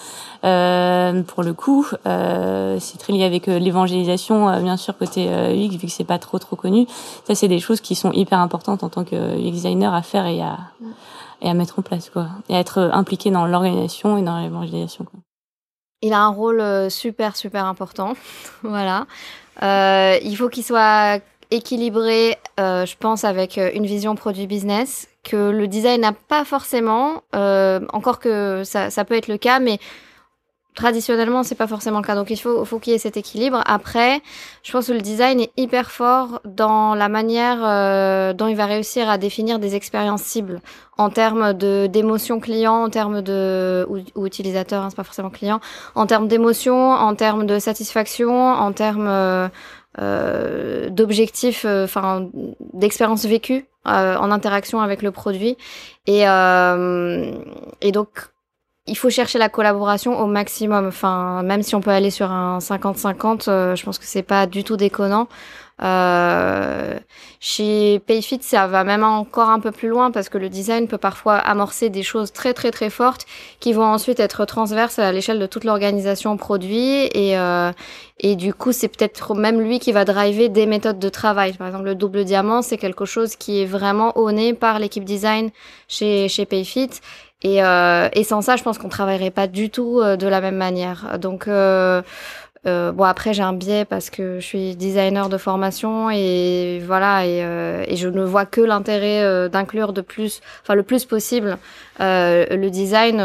[0.45, 5.77] Euh, pour le coup, euh, c'est très lié avec euh, l'évangélisation, bien sûr côté UX
[5.77, 6.87] vu que c'est pas trop trop connu.
[7.25, 10.27] Ça c'est des choses qui sont hyper importantes en tant que UX designer à faire
[10.27, 10.59] et à
[11.41, 12.29] et à mettre en place, quoi.
[12.49, 15.07] Et à être impliqué dans l'organisation et dans l'évangélisation.
[16.03, 18.15] Il a un rôle euh, super, super important.
[18.63, 19.07] voilà.
[19.63, 21.21] Euh, il faut qu'il soit
[21.51, 26.45] équilibré, euh, je pense, avec euh, une vision produit business que le design n'a pas
[26.45, 29.79] forcément, euh, encore que ça, ça peut être le cas, mais
[30.75, 32.15] traditionnellement, c'est pas forcément le cas.
[32.15, 33.63] Donc, il faut, faut qu'il y ait cet équilibre.
[33.67, 34.21] Après,
[34.63, 38.67] je pense que le design est hyper fort dans la manière euh, dont il va
[38.67, 40.61] réussir à définir des expériences cibles
[40.97, 45.31] en termes de d'émotion client, en termes de ou, ou utilisateur, hein, c'est pas forcément
[45.31, 45.61] client,
[45.97, 49.49] en termes d'émotion, en termes de satisfaction, en termes euh,
[50.01, 52.29] euh, d'objectifs, euh, enfin
[52.73, 55.57] d'expérience vécue euh, en interaction avec le produit.
[56.07, 58.31] Et, et donc
[58.89, 60.87] il faut chercher la collaboration au maximum.
[60.89, 64.47] Enfin, même si on peut aller sur un 50-50, euh, je pense que c'est pas
[64.47, 65.29] du tout déconnant.
[65.83, 66.99] Euh,
[67.41, 70.99] chez Payfit, ça va même encore un peu plus loin parce que le design peut
[70.99, 73.27] parfois amorcer des choses très très très fortes
[73.61, 77.71] qui vont ensuite être transverses à l'échelle de toute l'organisation produit et euh,
[78.19, 81.53] et du coup c'est peut-être même lui qui va driver des méthodes de travail.
[81.53, 85.51] Par exemple, le double diamant, c'est quelque chose qui est vraiment honné par l'équipe design
[85.87, 86.91] chez chez Payfit
[87.43, 90.41] et, euh, et sans ça, je pense qu'on travaillerait pas du tout euh, de la
[90.41, 91.19] même manière.
[91.21, 91.47] Donc,
[92.67, 97.27] euh, bon, après, j'ai un biais parce que je suis designer de formation et voilà,
[97.27, 101.59] et, euh, je ne vois que l'intérêt euh, d'inclure de plus, enfin le plus possible,
[102.01, 103.21] le design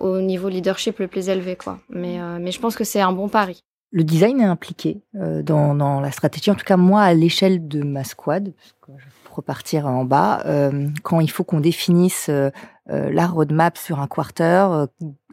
[0.00, 1.78] au niveau leadership le plus élevé, quoi.
[1.90, 3.62] Mais, mais je pense que c'est un bon pari.
[3.90, 8.04] Le design est impliqué dans, la stratégie, en tout cas moi à l'échelle de ma
[8.04, 10.44] squad, parce que je repartir en bas,
[11.02, 12.30] quand il faut qu'on définisse
[12.86, 14.86] la roadmap sur un quarter,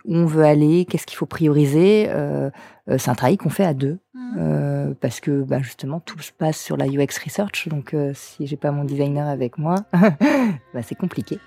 [0.06, 2.08] où on veut aller, qu'est-ce qu'il faut prioriser.
[2.10, 2.50] Euh,
[2.98, 4.00] c'est un travail qu'on fait à deux.
[4.14, 4.94] Mmh.
[5.02, 8.70] parce que bah, justement tout se passe sur la UX research donc si j'ai pas
[8.70, 11.40] mon designer avec moi bah, c'est compliqué